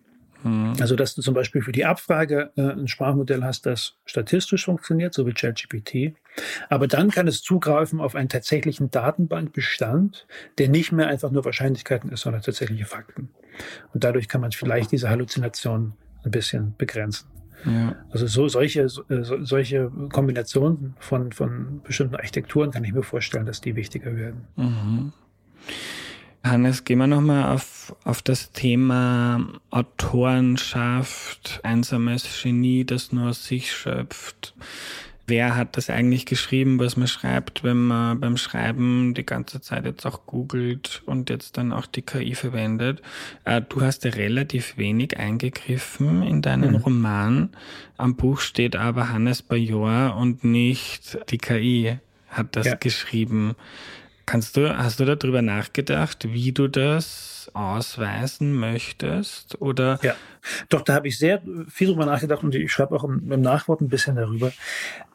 [0.43, 0.75] Mhm.
[0.79, 5.13] Also, dass du zum Beispiel für die Abfrage äh, ein Sprachmodell hast, das statistisch funktioniert,
[5.13, 6.15] so wie ChatGPT.
[6.69, 10.27] Aber dann kann es zugreifen auf einen tatsächlichen Datenbankbestand,
[10.57, 13.29] der nicht mehr einfach nur Wahrscheinlichkeiten ist, sondern tatsächliche Fakten.
[13.93, 17.27] Und dadurch kann man vielleicht diese Halluzination ein bisschen begrenzen.
[17.65, 17.95] Ja.
[18.11, 23.45] Also so solche, so, äh, solche Kombinationen von, von bestimmten Architekturen kann ich mir vorstellen,
[23.45, 24.47] dass die wichtiger werden.
[24.55, 25.13] Mhm.
[26.49, 33.71] Hannes, gehen wir nochmal auf, auf das Thema Autorenschaft, einsames Genie, das nur aus sich
[33.71, 34.53] schöpft.
[35.29, 39.83] Wer hat das eigentlich geschrieben, was man schreibt, wenn man beim Schreiben die ganze Zeit
[39.83, 43.01] jetzt auch googelt und jetzt dann auch die KI verwendet?
[43.43, 46.77] Äh, du hast ja relativ wenig eingegriffen in deinen mhm.
[46.77, 47.49] Roman.
[47.97, 52.75] Am Buch steht aber Hannes Bajor und nicht die KI hat das ja.
[52.75, 53.55] geschrieben.
[54.27, 59.61] Kannst du, hast du darüber nachgedacht, wie du das ausweisen möchtest?
[59.61, 59.99] Oder?
[60.03, 60.15] Ja,
[60.67, 63.79] doch, da habe ich sehr viel drüber nachgedacht und ich schreibe auch im, im Nachwort
[63.79, 64.51] ein bisschen darüber.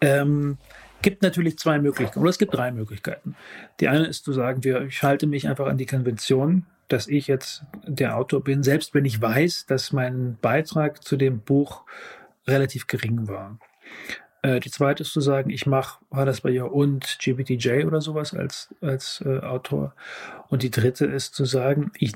[0.01, 0.57] Ähm,
[1.03, 3.37] gibt natürlich zwei Möglichkeiten, oder es gibt drei Möglichkeiten.
[3.81, 7.27] Die eine ist zu sagen, wir, ich halte mich einfach an die Konvention, dass ich
[7.27, 11.85] jetzt der Autor bin, selbst wenn ich weiß, dass mein Beitrag zu dem Buch
[12.47, 13.59] relativ gering war.
[14.43, 18.75] Äh, die zweite ist zu sagen, ich mache Hades Bayer und GPTJ oder sowas als,
[18.81, 19.95] als äh, Autor.
[20.49, 22.13] Und die dritte ist zu sagen, ich,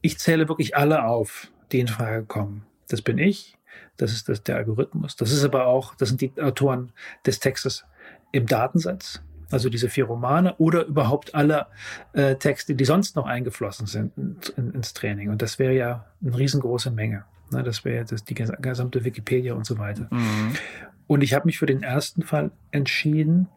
[0.00, 2.64] ich zähle wirklich alle auf, die in Frage kommen.
[2.88, 3.58] Das bin ich,
[3.96, 5.16] das ist das, der Algorithmus.
[5.16, 6.92] Das ist aber auch, das sind die Autoren
[7.24, 7.84] des Textes
[8.32, 9.22] im Datensatz.
[9.50, 11.66] Also diese vier Romane oder überhaupt alle
[12.12, 15.30] äh, Texte, die sonst noch eingeflossen sind in, in, ins Training.
[15.30, 17.24] Und das wäre ja eine riesengroße Menge.
[17.52, 20.08] Ne, das wäre jetzt die gesamte Wikipedia und so weiter.
[20.10, 20.56] Mhm.
[21.06, 23.48] Und ich habe mich für den ersten Fall entschieden.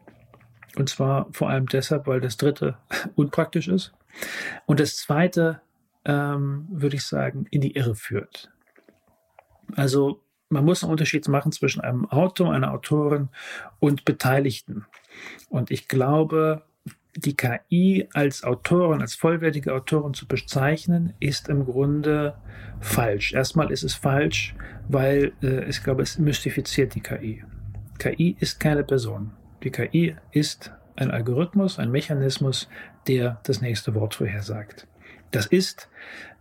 [0.76, 2.76] Und zwar vor allem deshalb, weil das dritte
[3.16, 3.92] unpraktisch ist.
[4.66, 5.60] Und das zweite,
[6.04, 8.50] ähm, würde ich sagen, in die Irre führt.
[9.76, 13.28] Also man muss einen Unterschied machen zwischen einem Autor, einer Autorin
[13.78, 14.84] und Beteiligten.
[15.48, 16.64] Und ich glaube,
[17.16, 22.34] die KI als Autorin, als vollwertige Autorin zu bezeichnen, ist im Grunde
[22.80, 23.32] falsch.
[23.32, 24.54] Erstmal ist es falsch,
[24.88, 27.44] weil äh, ich glaube, es mystifiziert die KI.
[27.98, 29.32] KI ist keine Person.
[29.62, 32.68] Die KI ist ein Algorithmus, ein Mechanismus,
[33.06, 34.86] der das nächste Wort vorhersagt.
[35.30, 35.88] Das ist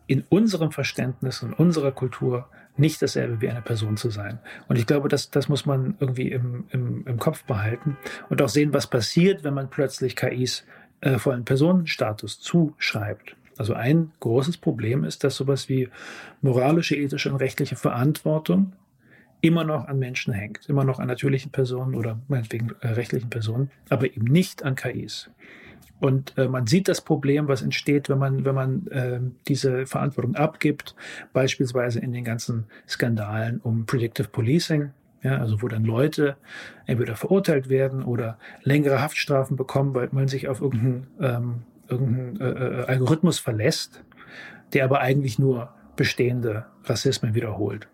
[0.08, 2.48] in unserem Verständnis, in unserer Kultur
[2.80, 4.40] nicht dasselbe wie eine Person zu sein.
[4.68, 7.98] Und ich glaube, das, das muss man irgendwie im, im, im Kopf behalten
[8.30, 10.66] und auch sehen, was passiert, wenn man plötzlich KIs
[11.02, 13.36] äh, vollen Personenstatus zuschreibt.
[13.58, 15.90] Also ein großes Problem ist, dass sowas wie
[16.42, 18.74] moralische, ethische und rechtliche Verantwortung
[19.42, 23.72] immer noch an Menschen hängt, immer noch an natürlichen Personen oder meinetwegen äh, rechtlichen Personen,
[23.90, 25.30] aber eben nicht an KIs.
[26.00, 30.36] Und äh, man sieht das Problem, was entsteht, wenn man, wenn man äh, diese Verantwortung
[30.36, 30.96] abgibt,
[31.34, 36.38] beispielsweise in den ganzen Skandalen um Predictive Policing, ja, also wo dann Leute
[36.86, 41.56] entweder verurteilt werden oder längere Haftstrafen bekommen, weil man sich auf irgendeinen, ähm,
[41.90, 44.02] irgendeinen äh, äh Algorithmus verlässt,
[44.72, 47.90] der aber eigentlich nur bestehende Rassismen wiederholt.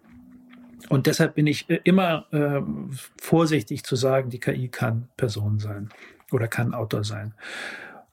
[0.89, 2.61] Und deshalb bin ich äh, immer äh,
[3.19, 5.89] vorsichtig zu sagen, die KI kann Person sein
[6.32, 7.34] oder kann Autor sein.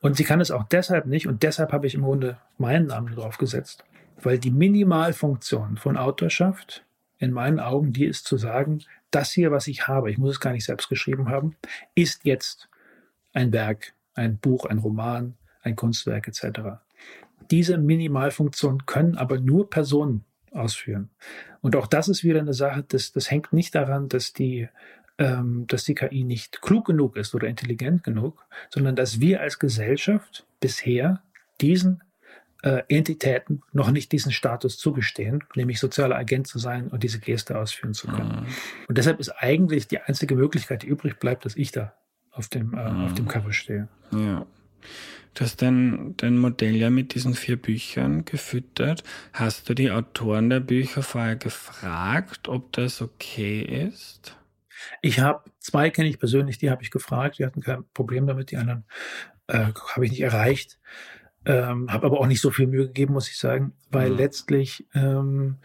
[0.01, 3.15] Und sie kann es auch deshalb nicht, und deshalb habe ich im Grunde meinen Namen
[3.15, 3.85] drauf gesetzt,
[4.21, 6.85] weil die Minimalfunktion von Autorschaft
[7.19, 8.83] in meinen Augen die ist zu sagen,
[9.13, 11.57] das hier, was ich habe, ich muss es gar nicht selbst geschrieben haben,
[11.95, 12.69] ist jetzt
[13.33, 16.81] ein Werk ein Buch, ein Roman, ein Kunstwerk etc.
[17.51, 21.11] Diese Minimalfunktionen können aber nur Personen ausführen.
[21.61, 24.69] Und auch das ist wieder eine Sache, das, das hängt nicht daran, dass die,
[25.19, 29.59] ähm, dass die KI nicht klug genug ist oder intelligent genug, sondern dass wir als
[29.59, 31.23] Gesellschaft bisher
[31.61, 32.03] diesen
[32.63, 37.59] äh, Entitäten noch nicht diesen Status zugestehen, nämlich sozialer Agent zu sein und diese Geste
[37.59, 38.43] ausführen zu können.
[38.43, 38.47] Mhm.
[38.89, 41.95] Und deshalb ist eigentlich die einzige Möglichkeit, die übrig bleibt, dass ich da
[42.31, 43.05] auf dem, äh, mhm.
[43.05, 43.89] auf dem Cover stehe.
[44.13, 44.47] Ja.
[45.35, 49.03] Du hast dein, dein Modell ja mit diesen vier Büchern gefüttert.
[49.33, 54.37] Hast du die Autoren der Bücher vorher gefragt, ob das okay ist?
[55.01, 58.51] Ich habe zwei kenne ich persönlich, die habe ich gefragt, die hatten kein Problem damit,
[58.51, 58.85] die anderen
[59.47, 60.79] äh, habe ich nicht erreicht.
[61.45, 64.17] Ähm, habe aber auch nicht so viel Mühe gegeben, muss ich sagen, weil mhm.
[64.17, 65.57] letztlich ähm,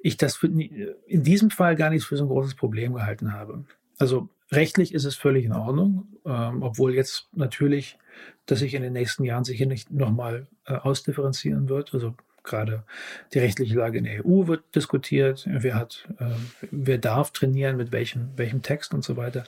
[0.00, 3.64] ich das für, in diesem Fall gar nicht für so ein großes Problem gehalten habe.
[3.98, 7.98] Also rechtlich ist es völlig in Ordnung, ähm, obwohl jetzt natürlich,
[8.46, 11.94] dass sich in den nächsten Jahren sicher nicht nochmal äh, ausdifferenzieren wird.
[11.94, 12.84] Also gerade
[13.32, 15.46] die rechtliche Lage in der EU wird diskutiert.
[15.48, 16.24] Wer hat, äh,
[16.70, 19.44] wer darf trainieren mit welchem, welchem Text und so weiter.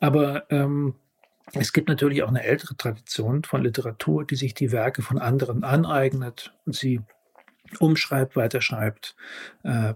[0.00, 0.94] Aber ähm,
[1.52, 5.64] es gibt natürlich auch eine ältere Tradition von Literatur, die sich die Werke von anderen
[5.64, 7.00] aneignet und sie
[7.78, 9.14] umschreibt, weiterschreibt,
[9.62, 9.94] äh,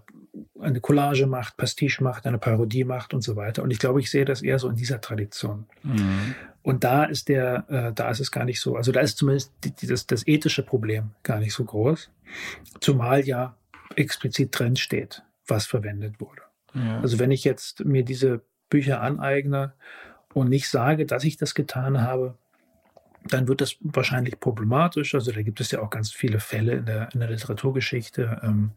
[0.59, 3.63] eine Collage macht, Pastiche macht, eine Parodie macht und so weiter.
[3.63, 5.65] Und ich glaube, ich sehe das eher so in dieser Tradition.
[5.83, 6.35] Mhm.
[6.65, 8.75] Und da ist der, äh, da ist es gar nicht so.
[8.75, 12.09] Also da ist zumindest die, die, das, das ethische Problem gar nicht so groß,
[12.79, 13.55] zumal ja
[13.95, 16.41] explizit drin steht, was verwendet wurde.
[16.73, 17.01] Ja.
[17.01, 18.41] Also wenn ich jetzt mir diese
[18.71, 19.73] Bücher aneigne
[20.33, 22.35] und nicht sage, dass ich das getan habe,
[23.27, 25.15] dann wird das wahrscheinlich problematisch.
[25.15, 28.41] Also da gibt es ja auch ganz viele Fälle in der, in der Literaturgeschichte.
[28.43, 28.71] Ähm,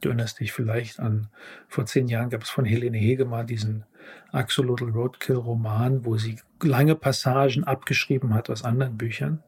[0.00, 1.28] du erinnerst dich vielleicht an,
[1.68, 3.84] vor zehn Jahren gab es von Helene Hegemann diesen
[4.32, 9.42] Axolotl Roadkill Roman, wo sie lange Passagen abgeschrieben hat aus anderen Büchern,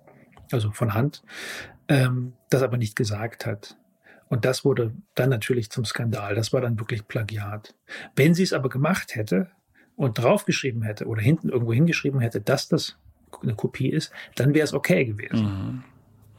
[0.51, 1.22] also von Hand,
[1.88, 3.76] ähm, das aber nicht gesagt hat.
[4.28, 6.34] Und das wurde dann natürlich zum Skandal.
[6.34, 7.74] Das war dann wirklich Plagiat.
[8.14, 9.51] Wenn sie es aber gemacht hätte,
[9.99, 12.96] und draufgeschrieben hätte oder hinten irgendwo hingeschrieben hätte, dass das
[13.43, 15.45] eine Kopie ist, dann wäre es okay gewesen.
[15.45, 15.85] Mhm.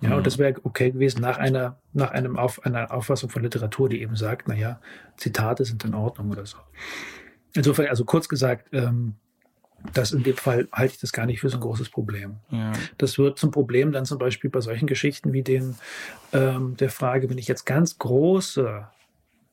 [0.01, 3.89] Ja, und das wäre okay gewesen nach einer, nach einem Auf, einer Auffassung von Literatur,
[3.89, 4.79] die eben sagt, naja,
[5.17, 6.57] Zitate sind in Ordnung oder so.
[7.53, 9.15] Insofern, also kurz gesagt, ähm,
[9.93, 12.37] das in dem Fall halte ich das gar nicht für so ein großes Problem.
[12.49, 12.73] Ja.
[12.97, 15.75] Das wird zum Problem dann zum Beispiel bei solchen Geschichten wie den
[16.33, 18.87] ähm, der Frage, wenn ich jetzt ganz große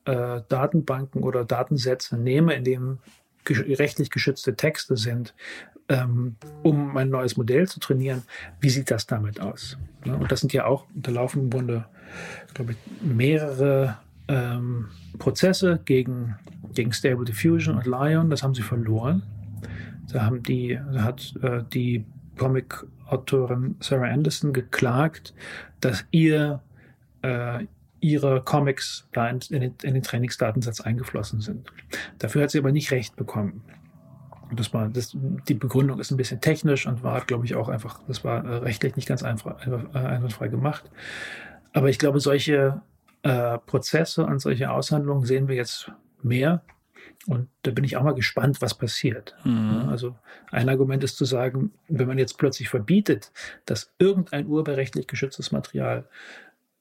[0.05, 2.99] äh, Datenbanken oder Datensätze nehme, in dem
[3.49, 5.33] rechtlich geschützte Texte sind,
[5.89, 8.23] ähm, um mein neues Modell zu trainieren.
[8.59, 9.77] Wie sieht das damit aus?
[10.05, 11.85] Ja, und das sind ja auch, da laufen im Grunde,
[12.53, 16.35] glaube ich, mehrere ähm, Prozesse gegen,
[16.73, 18.29] gegen Stable Diffusion und Lion.
[18.29, 19.23] Das haben sie verloren.
[20.11, 22.05] Da haben die, da hat äh, die
[22.37, 25.33] Comic-Autorin Sarah Anderson geklagt,
[25.81, 26.61] dass ihr
[27.21, 27.65] äh,
[27.99, 31.71] ihre Comics da in, in den Trainingsdatensatz eingeflossen sind.
[32.19, 33.63] Dafür hat sie aber nicht recht bekommen.
[34.55, 35.15] Das war, das,
[35.47, 38.57] die Begründung ist ein bisschen technisch und war, glaube ich, auch einfach, das war äh,
[38.57, 40.89] rechtlich nicht ganz einfach, äh, einwandfrei gemacht.
[41.73, 42.81] Aber ich glaube, solche
[43.23, 45.91] äh, Prozesse und solche Aushandlungen sehen wir jetzt
[46.21, 46.63] mehr.
[47.25, 49.35] Und da bin ich auch mal gespannt, was passiert.
[49.43, 49.89] Mhm.
[49.89, 50.15] Also
[50.49, 53.31] ein Argument ist zu sagen, wenn man jetzt plötzlich verbietet,
[53.65, 56.07] dass irgendein urheberrechtlich geschütztes Material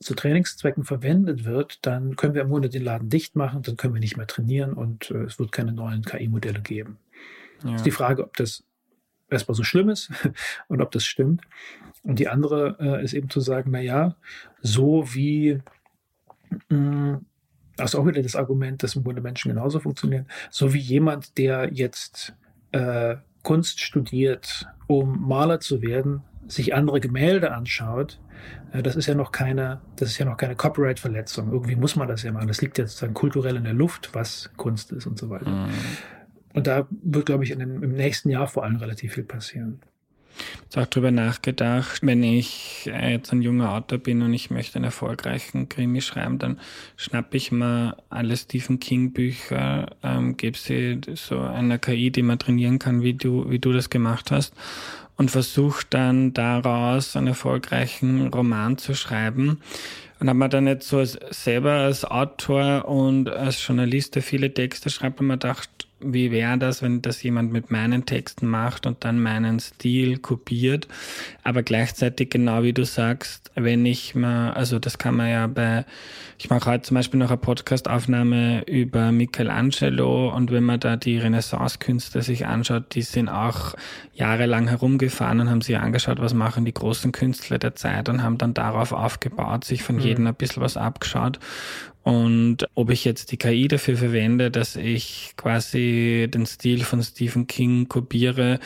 [0.01, 3.95] zu Trainingszwecken verwendet wird, dann können wir im Grunde den Laden dicht machen, dann können
[3.95, 6.99] wir nicht mehr trainieren und äh, es wird keine neuen KI-Modelle geben.
[7.65, 7.75] Ja.
[7.75, 8.65] Ist die Frage, ob das
[9.29, 10.11] erstmal so schlimm ist
[10.69, 11.43] und ob das stimmt.
[12.03, 14.17] Und die andere äh, ist eben zu sagen, na ja,
[14.63, 15.61] so wie
[16.69, 17.21] mh,
[17.77, 21.37] das ist auch wieder das Argument, dass im Grunde Menschen genauso funktionieren, so wie jemand,
[21.39, 22.35] der jetzt
[22.73, 28.19] äh, Kunst studiert, um Maler zu werden, sich andere Gemälde anschaut,
[28.73, 31.53] äh, das ist ja noch keine, das ist ja noch keine Copyright-Verletzung.
[31.53, 32.49] Irgendwie muss man das ja machen.
[32.49, 35.51] Das liegt jetzt dann kulturell in der Luft, was Kunst ist und so weiter.
[35.51, 35.69] Mhm.
[36.57, 39.79] Und da wird, glaube ich, dem, im nächsten Jahr vor allem relativ viel passieren.
[40.71, 44.87] Ich habe darüber nachgedacht, wenn ich jetzt ein junger Autor bin und ich möchte einen
[44.87, 46.59] erfolgreichen Krimi schreiben, dann
[46.97, 52.39] schnappe ich mal alle Stephen King Bücher, ähm, gebe sie so einer KI, die man
[52.39, 54.55] trainieren kann, wie du, wie du das gemacht hast
[55.17, 59.61] und versucht dann daraus einen erfolgreichen Roman zu schreiben.
[60.21, 64.55] Und habe mir dann jetzt so als, selber als Autor und als Journalist, der viele
[64.55, 69.05] Texte schreibt, mir gedacht, wie wäre das, wenn das jemand mit meinen Texten macht und
[69.05, 70.89] dann meinen Stil kopiert.
[71.43, 75.87] Aber gleichzeitig, genau wie du sagst, wenn ich mal, also das kann man ja bei,
[76.39, 81.17] ich mache heute zum Beispiel noch eine Podcastaufnahme über Michelangelo und wenn man da die
[81.17, 83.75] Renaissance-Künstler sich anschaut, die sind auch
[84.13, 88.37] jahrelang herumgefahren und haben sich angeschaut, was machen die großen Künstler der Zeit und haben
[88.37, 90.03] dann darauf aufgebaut, sich von mhm.
[90.03, 91.39] jedem ein bisschen was abgeschaut.
[92.07, 97.49] Und ob ich jetzt die KI dafür verwende, dass ich quasi den Stil von Stephen
[97.49, 98.61] King kopiere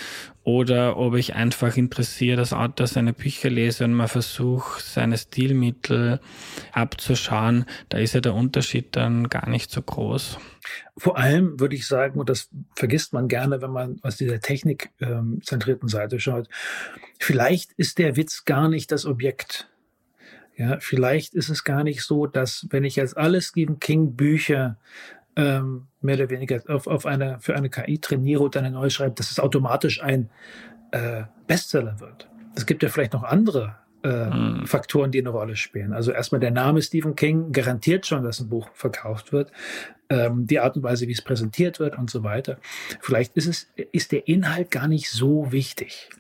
[0.45, 6.21] oder ob ich einfach interessiert als Autor seine Bücher lese und mal versuche, seine Stilmittel
[6.73, 10.39] abzuschauen, da ist ja der Unterschied dann gar nicht so groß.
[10.99, 15.89] Vor allem würde ich sagen, und das vergisst man gerne, wenn man aus dieser technikzentrierten
[15.89, 16.47] Seite schaut,
[17.19, 19.70] vielleicht ist der Witz gar nicht das Objekt
[20.61, 24.77] ja, vielleicht ist es gar nicht so, dass wenn ich jetzt alle Stephen King Bücher
[25.35, 29.15] ähm, mehr oder weniger auf, auf eine, für eine KI trainiere und eine neue schreibe,
[29.15, 30.29] dass es automatisch ein
[30.91, 32.29] äh, Bestseller wird.
[32.57, 34.67] Es gibt ja vielleicht noch andere äh, mhm.
[34.67, 35.93] Faktoren, die eine Rolle spielen.
[35.93, 39.53] Also erstmal der Name Stephen King garantiert schon, dass ein Buch verkauft wird.
[40.09, 42.59] Ähm, die Art und Weise, wie es präsentiert wird und so weiter.
[43.01, 46.11] Vielleicht ist es, ist der Inhalt gar nicht so wichtig.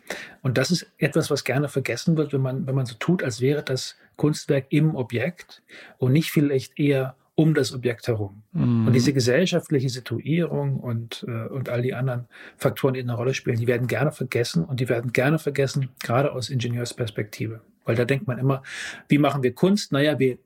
[0.42, 3.40] Und das ist etwas, was gerne vergessen wird, wenn man, wenn man so tut, als
[3.40, 5.62] wäre das Kunstwerk im Objekt
[5.98, 8.42] und nicht vielleicht eher um das Objekt herum.
[8.52, 8.86] Mhm.
[8.86, 12.28] Und diese gesellschaftliche Situierung und, äh, und all die anderen
[12.58, 16.32] Faktoren, die eine Rolle spielen, die werden gerne vergessen und die werden gerne vergessen, gerade
[16.32, 17.62] aus Ingenieursperspektive.
[17.90, 18.62] Weil da denkt man immer,
[19.08, 19.90] wie machen wir Kunst?
[19.90, 20.38] Naja, wir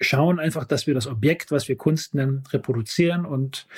[0.00, 3.68] schauen einfach, dass wir das Objekt, was wir Kunst nennen, reproduzieren und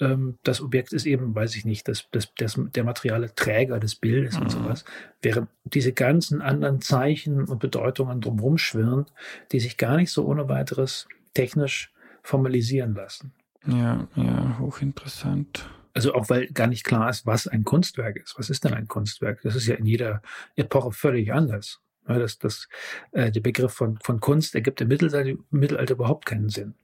[0.00, 3.94] ähm, das Objekt ist eben, weiß ich nicht, das, das, das, der materiale Träger des
[3.94, 4.42] Bildes mhm.
[4.44, 4.86] und sowas,
[5.20, 9.04] während diese ganzen anderen Zeichen und Bedeutungen drumherum schwirren,
[9.52, 11.92] die sich gar nicht so ohne weiteres technisch
[12.22, 13.34] formalisieren lassen.
[13.66, 15.68] Ja, ja, hochinteressant.
[15.92, 18.38] Also auch weil gar nicht klar ist, was ein Kunstwerk ist.
[18.38, 19.40] Was ist denn ein Kunstwerk?
[19.42, 20.22] Das ist ja in jeder
[20.56, 21.80] Epoche völlig anders.
[22.08, 22.68] Ja, das, das,
[23.12, 26.74] äh, der Begriff von, von Kunst ergibt im Mittelalter, im Mittelalter überhaupt keinen Sinn.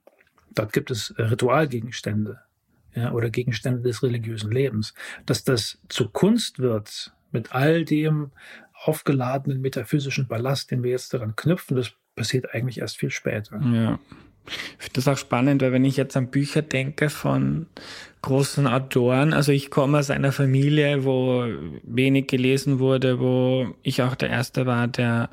[0.53, 2.39] Dort gibt es äh, Ritualgegenstände
[2.93, 4.93] ja, oder Gegenstände des religiösen Lebens.
[5.25, 8.31] Dass das zu Kunst wird mit all dem
[8.73, 13.59] aufgeladenen metaphysischen Ballast, den wir jetzt daran knüpfen, das passiert eigentlich erst viel später.
[13.61, 13.99] Ja.
[14.47, 17.67] Ich finde das auch spannend, weil wenn ich jetzt an Bücher denke von
[18.21, 21.45] großen Autoren, also ich komme aus einer Familie, wo
[21.83, 25.29] wenig gelesen wurde, wo ich auch der Erste war, der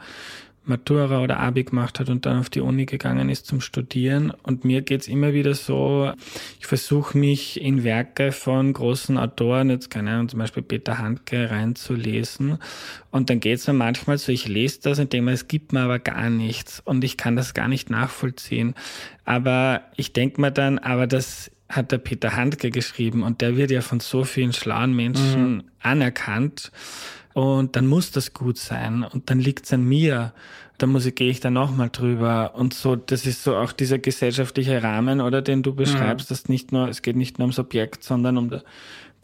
[0.64, 4.32] Matura oder Abi gemacht hat und dann auf die Uni gegangen ist zum Studieren.
[4.42, 6.12] Und mir geht's immer wieder so,
[6.60, 11.50] ich versuche mich in Werke von großen Autoren, jetzt keine Ahnung, zum Beispiel Peter Handke,
[11.50, 12.58] reinzulesen.
[13.10, 15.80] Und dann geht's mir manchmal so, ich lese das und denke mir, es gibt mir
[15.80, 18.74] aber gar nichts und ich kann das gar nicht nachvollziehen.
[19.24, 23.70] Aber ich denke mir dann, aber das hat der Peter Handke geschrieben und der wird
[23.70, 25.62] ja von so vielen schlauen Menschen mhm.
[25.80, 26.70] anerkannt.
[27.34, 30.32] Und dann muss das gut sein und dann liegt's an mir.
[30.78, 32.54] Da muss ich, gehe ich dann nochmal drüber.
[32.54, 36.34] Und so, das ist so auch dieser gesellschaftliche Rahmen, oder den du beschreibst, mhm.
[36.34, 38.62] dass nicht nur, es geht nicht nur ums Objekt, sondern um, der,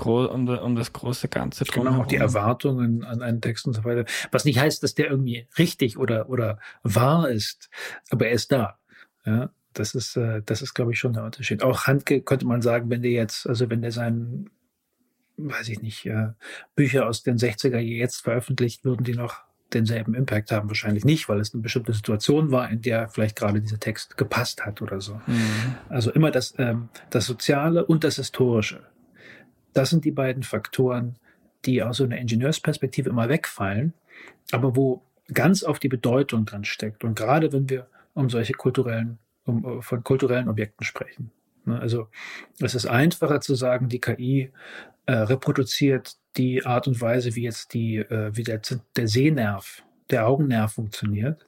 [0.06, 1.94] um, um das große Ganze drumherum.
[1.94, 4.04] Genau, auch die Erwartungen an einen Text und so weiter.
[4.30, 7.70] Was nicht heißt, dass der irgendwie richtig oder, oder wahr ist,
[8.10, 8.78] aber er ist da.
[9.26, 11.62] Ja, das ist, äh, das ist, glaube ich, schon der Unterschied.
[11.62, 14.50] Auch Handke könnte man sagen, wenn der jetzt, also wenn der seinen
[15.38, 16.28] weiß ich nicht, äh,
[16.74, 20.68] Bücher aus den 60er jetzt veröffentlicht, würden die noch denselben Impact haben?
[20.68, 24.66] Wahrscheinlich nicht, weil es eine bestimmte Situation war, in der vielleicht gerade dieser Text gepasst
[24.66, 25.14] hat oder so.
[25.26, 25.76] Mhm.
[25.88, 28.82] Also immer das, ähm, das Soziale und das Historische.
[29.72, 31.16] Das sind die beiden Faktoren,
[31.64, 33.92] die aus so einer Ingenieursperspektive immer wegfallen,
[34.52, 37.04] aber wo ganz auf die Bedeutung dran steckt.
[37.04, 41.30] Und gerade wenn wir um solche kulturellen, um, von kulturellen Objekten sprechen.
[41.68, 41.78] Ne?
[41.78, 42.08] Also
[42.60, 44.50] es ist einfacher zu sagen, die KI
[45.06, 48.60] äh, reproduziert die Art und Weise, wie jetzt die, äh, wie der,
[48.96, 51.46] der Sehnerv, der Augennerv funktioniert.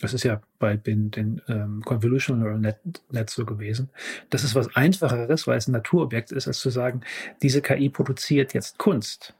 [0.00, 2.78] Das ist ja bei den, den ähm, Convolutional Neural Net,
[3.10, 3.90] Netz so gewesen.
[4.30, 7.02] Das ist was Einfacheres, weil es ein Naturobjekt ist, als zu sagen,
[7.42, 9.34] diese KI produziert jetzt Kunst,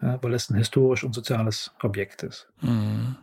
[0.00, 2.48] ja, weil es ein historisch und soziales Objekt ist.
[2.60, 3.16] Mhm.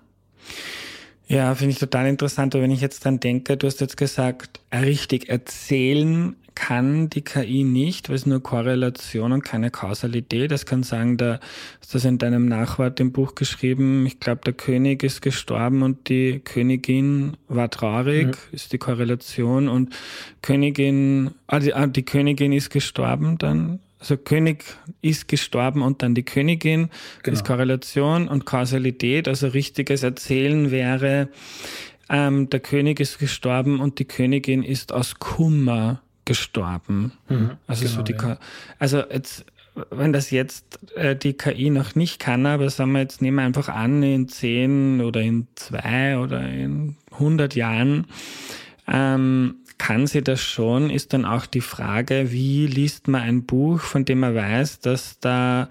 [1.30, 2.55] Ja, finde ich total interessant.
[2.55, 7.63] Aber wenn ich jetzt dran denke, du hast jetzt gesagt, richtig erzählen kann die KI
[7.63, 10.51] nicht, weil es nur Korrelation und keine Kausalität.
[10.51, 11.39] Das kann sagen, da
[11.80, 16.09] ist das in deinem Nachwort im Buch geschrieben, ich glaube, der König ist gestorben und
[16.09, 18.34] die Königin war traurig, mhm.
[18.51, 19.95] ist die Korrelation und
[20.41, 24.64] Königin, ah die, ah, die Königin ist gestorben dann also König
[25.02, 26.89] ist gestorben und dann die Königin
[27.24, 27.34] genau.
[27.34, 31.30] ist Korrelation und Kausalität, also richtiges Erzählen wäre,
[32.10, 37.14] ähm, der König ist gestorben und die Königin ist aus Kummer gestorben.
[37.28, 38.38] Mhm, also genau, so die, ja.
[38.80, 39.45] also jetzt,
[39.91, 43.43] wenn das jetzt äh, die KI noch nicht kann, aber sagen wir jetzt, nehmen wir
[43.43, 48.08] einfach an, in zehn oder in zwei oder in 100 Jahren,
[48.88, 53.80] ähm, kann sie das schon, ist dann auch die Frage, wie liest man ein Buch,
[53.80, 55.69] von dem man weiß, dass da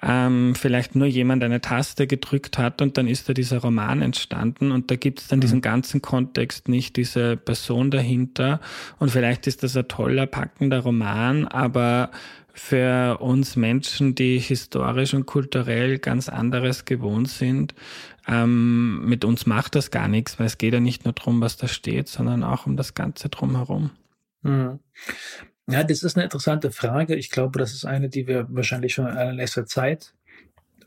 [0.00, 4.70] ähm, vielleicht nur jemand eine Taste gedrückt hat und dann ist da dieser Roman entstanden
[4.70, 5.42] und da gibt es dann mhm.
[5.42, 8.60] diesen ganzen Kontext nicht, diese Person dahinter
[8.98, 12.10] und vielleicht ist das ein toller, packender Roman, aber
[12.52, 17.74] für uns Menschen, die historisch und kulturell ganz anderes gewohnt sind,
[18.28, 21.56] ähm, mit uns macht das gar nichts, weil es geht ja nicht nur darum, was
[21.56, 23.90] da steht, sondern auch um das Ganze drumherum.
[24.42, 24.78] Mhm.
[25.70, 27.14] Ja, das ist eine interessante Frage.
[27.14, 30.14] Ich glaube, das ist eine, die wir wahrscheinlich schon in allerletzter Zeit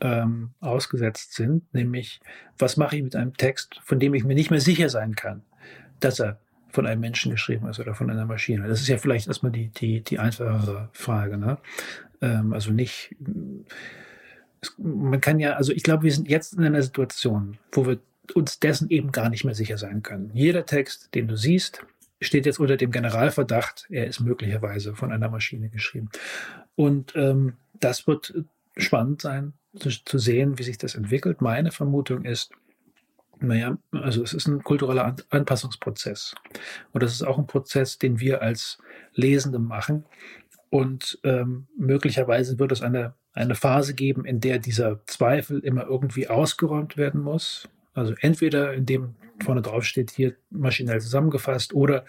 [0.00, 2.20] ähm, ausgesetzt sind, nämlich
[2.58, 5.42] was mache ich mit einem Text, von dem ich mir nicht mehr sicher sein kann,
[6.00, 6.40] dass er
[6.70, 8.66] von einem Menschen geschrieben ist oder von einer Maschine.
[8.66, 11.36] Das ist ja vielleicht erstmal die, die, die einfachere Frage.
[11.36, 11.58] Ne?
[12.20, 13.14] Ähm, also nicht,
[14.78, 17.98] man kann ja, also ich glaube, wir sind jetzt in einer Situation, wo wir
[18.34, 20.30] uns dessen eben gar nicht mehr sicher sein können.
[20.34, 21.84] Jeder Text, den du siehst,
[22.20, 26.08] steht jetzt unter dem Generalverdacht, er ist möglicherweise von einer Maschine geschrieben.
[26.76, 28.34] Und ähm, das wird
[28.76, 31.40] spannend sein, zu, zu, sehen, wie sich das entwickelt.
[31.40, 32.52] Meine Vermutung ist,
[33.40, 36.34] naja, also es ist ein kultureller An Anpassungsprozess.
[36.92, 38.78] Und das ist auch ein Prozess, den wir als
[39.14, 40.04] Lesende machen.
[40.70, 46.28] Und ähm, möglicherweise wird es eine, eine Phase geben, in der dieser Zweifel immer irgendwie
[46.28, 47.68] ausgeräumt werden muss.
[47.94, 52.04] Also entweder indem vorne drauf steht, hier maschinell zusammengefasst oder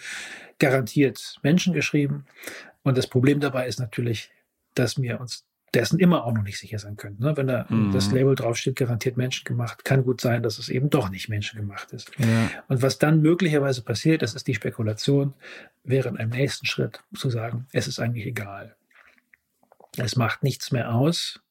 [0.60, 2.26] garantiert menschengeschrieben.
[2.84, 4.32] Und das Problem dabei ist natürlich,
[4.76, 7.18] dass wir uns dessen immer auch noch nicht sicher sein können.
[7.20, 7.36] Ne?
[7.36, 7.92] Wenn da mhm.
[7.92, 12.12] das Label draufsteht, garantiert menschengemacht, kann gut sein, dass es eben doch nicht menschengemacht ist.
[12.20, 12.52] Ja.
[12.68, 15.34] Und was dann möglicherweise passiert, das ist die Spekulation,
[15.84, 18.76] wäre in einem nächsten Schritt zu sagen, es ist eigentlich egal.
[19.98, 21.42] Es macht nichts mehr aus.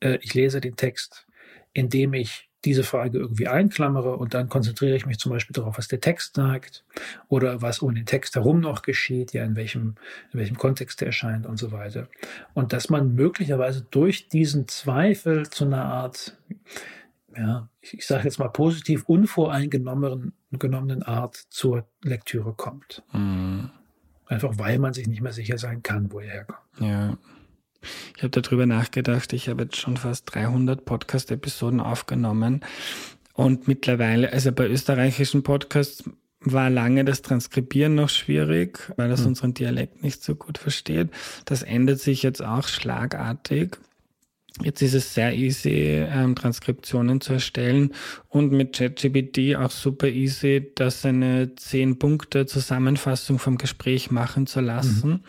[0.00, 1.26] Äh, ich lese den Text,
[1.72, 5.88] indem ich diese Frage irgendwie einklammere und dann konzentriere ich mich zum Beispiel darauf, was
[5.88, 6.84] der Text sagt
[7.28, 9.96] oder was um den Text herum noch geschieht, ja, in welchem,
[10.32, 12.08] in welchem Kontext er erscheint und so weiter.
[12.54, 16.36] Und dass man möglicherweise durch diesen Zweifel zu einer Art,
[17.36, 23.02] ja, ich, ich sage jetzt mal positiv unvoreingenommenen genommenen Art zur Lektüre kommt.
[23.12, 23.70] Mhm.
[24.26, 26.60] Einfach weil man sich nicht mehr sicher sein kann, wo er herkommt.
[26.78, 27.18] Ja.
[28.16, 29.32] Ich habe darüber nachgedacht.
[29.32, 32.60] Ich habe jetzt schon fast 300 Podcast-Episoden aufgenommen.
[33.34, 36.04] Und mittlerweile, also bei österreichischen Podcasts
[36.40, 39.28] war lange das Transkribieren noch schwierig, weil das mhm.
[39.28, 41.08] unseren Dialekt nicht so gut versteht.
[41.44, 43.78] Das ändert sich jetzt auch schlagartig.
[44.60, 47.92] Jetzt ist es sehr easy, ähm, Transkriptionen zu erstellen
[48.28, 54.60] und mit ChatGPT auch super easy, das eine zehn Punkte Zusammenfassung vom Gespräch machen zu
[54.60, 55.08] lassen.
[55.08, 55.20] Mhm.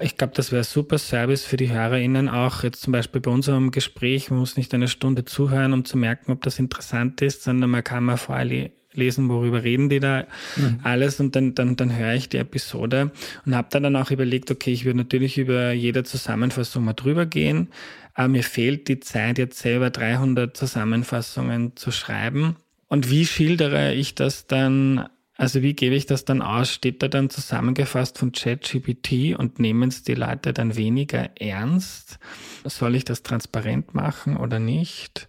[0.00, 3.70] Ich glaube, das wäre super Service für die HörerInnen auch jetzt zum Beispiel bei unserem
[3.70, 4.30] Gespräch.
[4.30, 7.82] Man muss nicht eine Stunde zuhören, um zu merken, ob das interessant ist, sondern man
[7.82, 10.24] kann mal vorher lesen, worüber reden die da
[10.56, 10.80] mhm.
[10.82, 13.10] alles und dann, dann, dann höre ich die Episode
[13.44, 17.26] und habe da dann auch überlegt, okay, ich würde natürlich über jede Zusammenfassung mal drüber
[17.26, 17.68] gehen,
[18.14, 22.56] aber mir fehlt die Zeit, jetzt selber 300 Zusammenfassungen zu schreiben.
[22.88, 25.06] Und wie schildere ich das dann
[25.38, 26.70] also wie gebe ich das dann aus?
[26.70, 32.18] Steht da dann zusammengefasst von ChatGPT und nehmen es die Leute dann weniger ernst?
[32.64, 35.28] Soll ich das transparent machen oder nicht?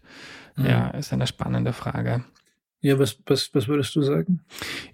[0.55, 0.65] Mhm.
[0.65, 2.23] Ja, ist eine spannende Frage.
[2.87, 4.39] Ja, was, was, was würdest du sagen?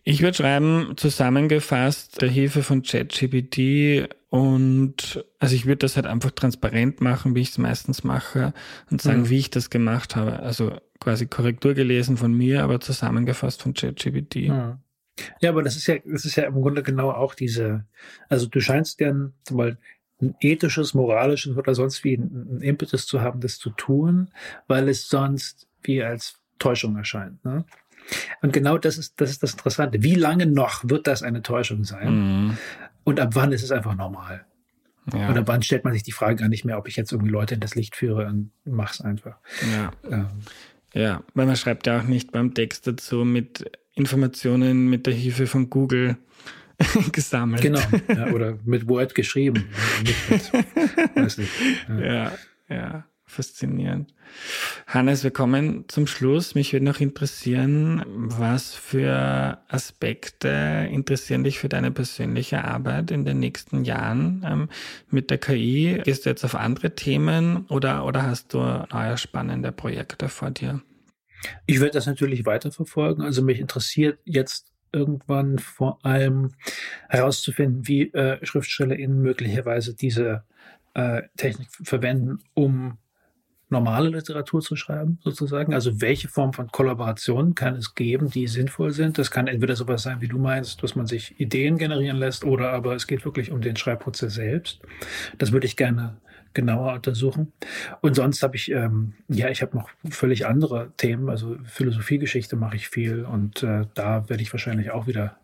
[0.04, 6.32] Ich würde schreiben, zusammengefasst, der Hilfe von ChatGPT und also ich würde das halt einfach
[6.32, 8.56] transparent machen, wie ich es meistens mache
[8.90, 9.30] und sagen, mhm.
[9.30, 10.40] wie ich das gemacht habe.
[10.40, 14.50] Also quasi Korrektur gelesen von mir, aber zusammengefasst von ChatGPT.
[14.50, 14.80] Mhm.
[15.40, 17.86] Ja, aber das ist ja, das ist ja im Grunde genau auch diese,
[18.28, 19.14] also du scheinst ja
[19.52, 19.78] mal
[20.20, 24.32] ein ethisches, moralisches oder sonst wie ein, ein Impetus zu haben, das zu tun,
[24.66, 27.44] weil es sonst wie als Täuschung erscheint.
[27.46, 27.66] Ne?
[28.42, 30.04] Und genau das ist, das ist das Interessante.
[30.04, 32.48] Wie lange noch wird das eine Täuschung sein?
[32.48, 32.58] Mhm.
[33.04, 34.46] Und ab wann ist es einfach normal?
[35.14, 35.30] Ja.
[35.30, 37.56] Oder wann stellt man sich die Frage gar nicht mehr, ob ich jetzt irgendwie Leute
[37.56, 39.38] in das Licht führe und mach's einfach.
[39.74, 39.92] Ja.
[40.10, 40.28] Ähm.
[40.94, 45.46] ja, weil man schreibt ja auch nicht beim Text dazu mit Informationen mit der Hilfe
[45.46, 46.18] von Google
[47.12, 47.62] gesammelt.
[47.62, 49.66] Genau, ja, oder mit Word geschrieben.
[51.16, 51.38] mit,
[51.90, 52.00] ja.
[52.00, 52.32] ja,
[52.70, 54.14] ja faszinierend.
[54.88, 56.56] Hannes, wir kommen zum Schluss.
[56.56, 63.40] Mich würde noch interessieren, was für Aspekte interessieren dich für deine persönliche Arbeit in den
[63.40, 64.70] nächsten Jahren ähm,
[65.10, 66.02] mit der KI?
[66.04, 70.82] Gehst du jetzt auf andere Themen oder, oder hast du neue spannende Projekte vor dir?
[71.66, 73.24] Ich werde das natürlich weiterverfolgen.
[73.24, 76.52] Also mich interessiert jetzt irgendwann vor allem
[77.10, 80.44] herauszufinden, wie äh, SchriftstellerInnen möglicherweise diese
[80.94, 82.98] äh, Technik verwenden, um
[83.74, 85.74] normale Literatur zu schreiben, sozusagen?
[85.74, 89.18] Also welche Form von Kollaboration kann es geben, die sinnvoll sind?
[89.18, 92.72] Das kann entweder sowas sein, wie du meinst, dass man sich Ideen generieren lässt, oder
[92.72, 94.80] aber es geht wirklich um den Schreibprozess selbst.
[95.38, 96.16] Das würde ich gerne
[96.54, 97.52] genauer untersuchen.
[98.02, 101.30] Und sonst habe ich, ähm, ja, ich habe noch völlig andere Themen.
[101.30, 105.38] Also Philosophiegeschichte mache ich viel und äh, da werde ich wahrscheinlich auch wieder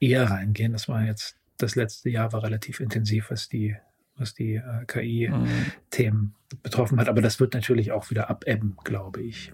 [0.00, 0.72] eher reingehen.
[0.72, 3.76] Das war jetzt, das letzte Jahr war relativ intensiv, was die
[4.16, 6.58] was die äh, KI-Themen mhm.
[6.62, 7.08] betroffen hat.
[7.08, 9.52] Aber das wird natürlich auch wieder abebben, glaube ich.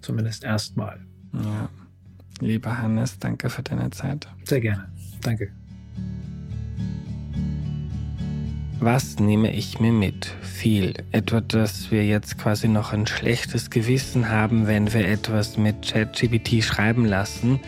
[0.00, 1.00] Zumindest erstmal.
[1.32, 1.68] Ja.
[2.40, 4.28] Lieber Hannes, danke für deine Zeit.
[4.44, 4.90] Sehr gerne.
[5.22, 5.52] Danke.
[8.82, 10.24] Was nehme ich mir mit?
[10.40, 10.94] Viel.
[11.12, 16.64] Etwa, dass wir jetzt quasi noch ein schlechtes Gewissen haben, wenn wir etwas mit ChatGPT
[16.64, 17.60] schreiben lassen,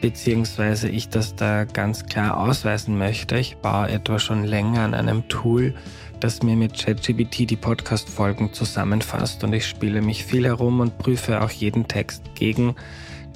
[0.00, 3.36] beziehungsweise ich das da ganz klar ausweisen möchte.
[3.38, 5.74] Ich baue etwa schon länger an einem Tool,
[6.20, 9.44] das mir mit ChatGPT die Podcast-Folgen zusammenfasst.
[9.44, 12.74] Und ich spiele mich viel herum und prüfe auch jeden Text gegen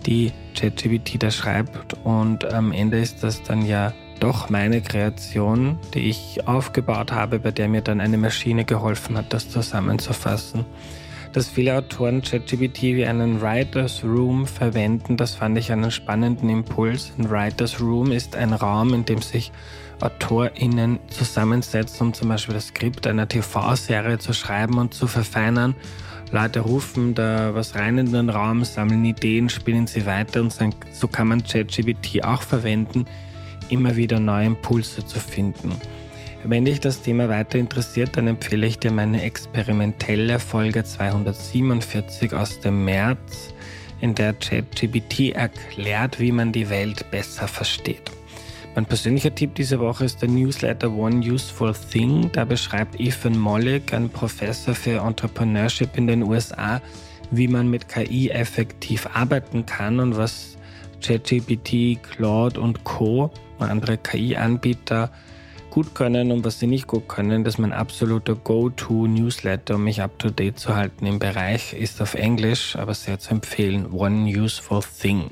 [0.06, 1.94] die ChatGPT da schreibt.
[2.04, 7.50] Und am Ende ist das dann ja doch meine Kreation, die ich aufgebaut habe, bei
[7.50, 10.64] der mir dann eine Maschine geholfen hat, das zusammenzufassen
[11.32, 15.16] dass viele Autoren ChatGPT wie einen Writers Room verwenden.
[15.16, 17.12] Das fand ich einen spannenden Impuls.
[17.18, 19.52] Ein Writers Room ist ein Raum, in dem sich
[20.00, 25.74] AutorInnen zusammensetzen, um zum Beispiel das Skript einer TV-Serie zu schreiben und zu verfeinern.
[26.30, 30.52] Leute rufen da was rein in den Raum, sammeln Ideen, spielen sie weiter und
[30.92, 33.06] so kann man ChatGPT auch verwenden,
[33.70, 35.72] immer wieder neue Impulse zu finden.
[36.44, 42.60] Wenn dich das Thema weiter interessiert, dann empfehle ich dir meine experimentelle Folge 247 aus
[42.60, 43.52] dem März,
[44.00, 48.12] in der ChatGPT erklärt, wie man die Welt besser versteht.
[48.76, 52.30] Mein persönlicher Tipp diese Woche ist der Newsletter One Useful Thing.
[52.32, 56.80] Da beschreibt Ethan Mollick, ein Professor für Entrepreneurship in den USA,
[57.32, 60.56] wie man mit KI effektiv arbeiten kann und was
[61.02, 63.32] ChatGPT, Claude und Co.
[63.58, 65.10] und andere KI-Anbieter
[65.70, 67.44] gut können und was sie nicht gut können.
[67.44, 72.76] Das ist mein absoluter Go-To-Newsletter, um mich up-to-date zu halten im Bereich, ist auf Englisch,
[72.76, 73.92] aber sehr zu empfehlen.
[73.92, 75.30] One Useful Thing.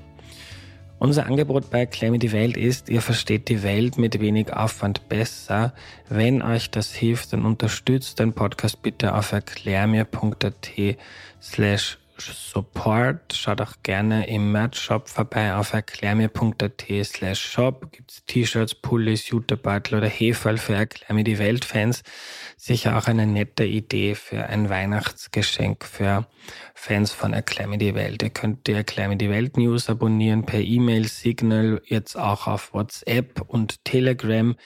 [0.98, 5.74] Unser Angebot bei mir die Welt ist, ihr versteht die Welt mit wenig Aufwand besser.
[6.08, 10.70] Wenn euch das hilft, dann unterstützt den Podcast bitte auf erklärmir.at
[11.42, 13.34] slash Support.
[13.34, 17.92] Schaut auch gerne im Merch-Shop vorbei auf erklärmir.at slash shop.
[17.92, 22.02] Gibt's T-Shirts, Pullis, Jutebeutel oder Heferl für Erklär mir die Welt-Fans.
[22.58, 26.26] Sicher auch eine nette Idee für ein Weihnachtsgeschenk für
[26.74, 27.34] Fans von
[27.66, 28.22] mir die Welt.
[28.22, 33.42] Ihr könnt die mir die Welt News abonnieren per E-Mail, Signal, jetzt auch auf WhatsApp
[33.46, 34.56] und Telegram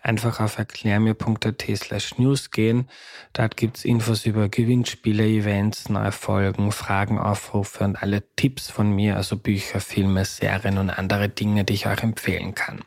[0.00, 2.88] einfach auf erklärmir.at slash news gehen.
[3.32, 9.16] Dort gibt's Infos über Gewinnspiele, Events, neue Folgen, Fragen, Aufrufe und alle Tipps von mir,
[9.16, 12.80] also Bücher, Filme, Serien und andere Dinge, die ich euch empfehlen kann.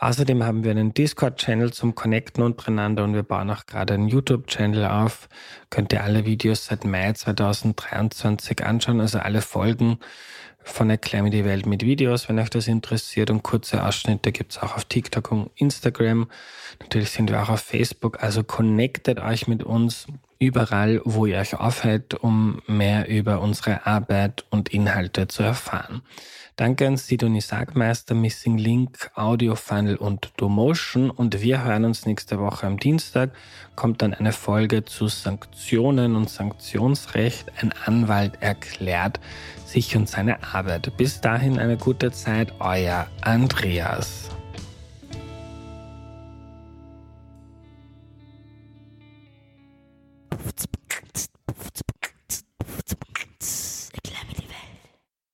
[0.00, 4.86] Außerdem haben wir einen Discord-Channel zum Connecten untereinander und wir bauen auch gerade einen YouTube-Channel
[4.86, 5.28] auf.
[5.70, 9.98] Könnt ihr alle Videos seit Mai 2023 anschauen, also alle Folgen
[10.62, 13.30] von Erklär mir die Welt mit Videos, wenn euch das interessiert.
[13.30, 16.28] Und kurze Ausschnitte gibt's auch auf TikTok und Instagram.
[16.80, 18.22] Natürlich sind wir auch auf Facebook.
[18.22, 20.06] Also connectet euch mit uns
[20.38, 26.02] überall, wo ihr euch aufhält, um mehr über unsere Arbeit und Inhalte zu erfahren.
[26.58, 31.08] Danke an Sidonie Sagmeister, Missing Link, Audio Funnel und Domotion.
[31.08, 33.30] Und wir hören uns nächste Woche am Dienstag.
[33.76, 37.52] Kommt dann eine Folge zu Sanktionen und Sanktionsrecht.
[37.62, 39.20] Ein Anwalt erklärt
[39.66, 40.96] sich und seine Arbeit.
[40.96, 44.28] Bis dahin eine gute Zeit, euer Andreas.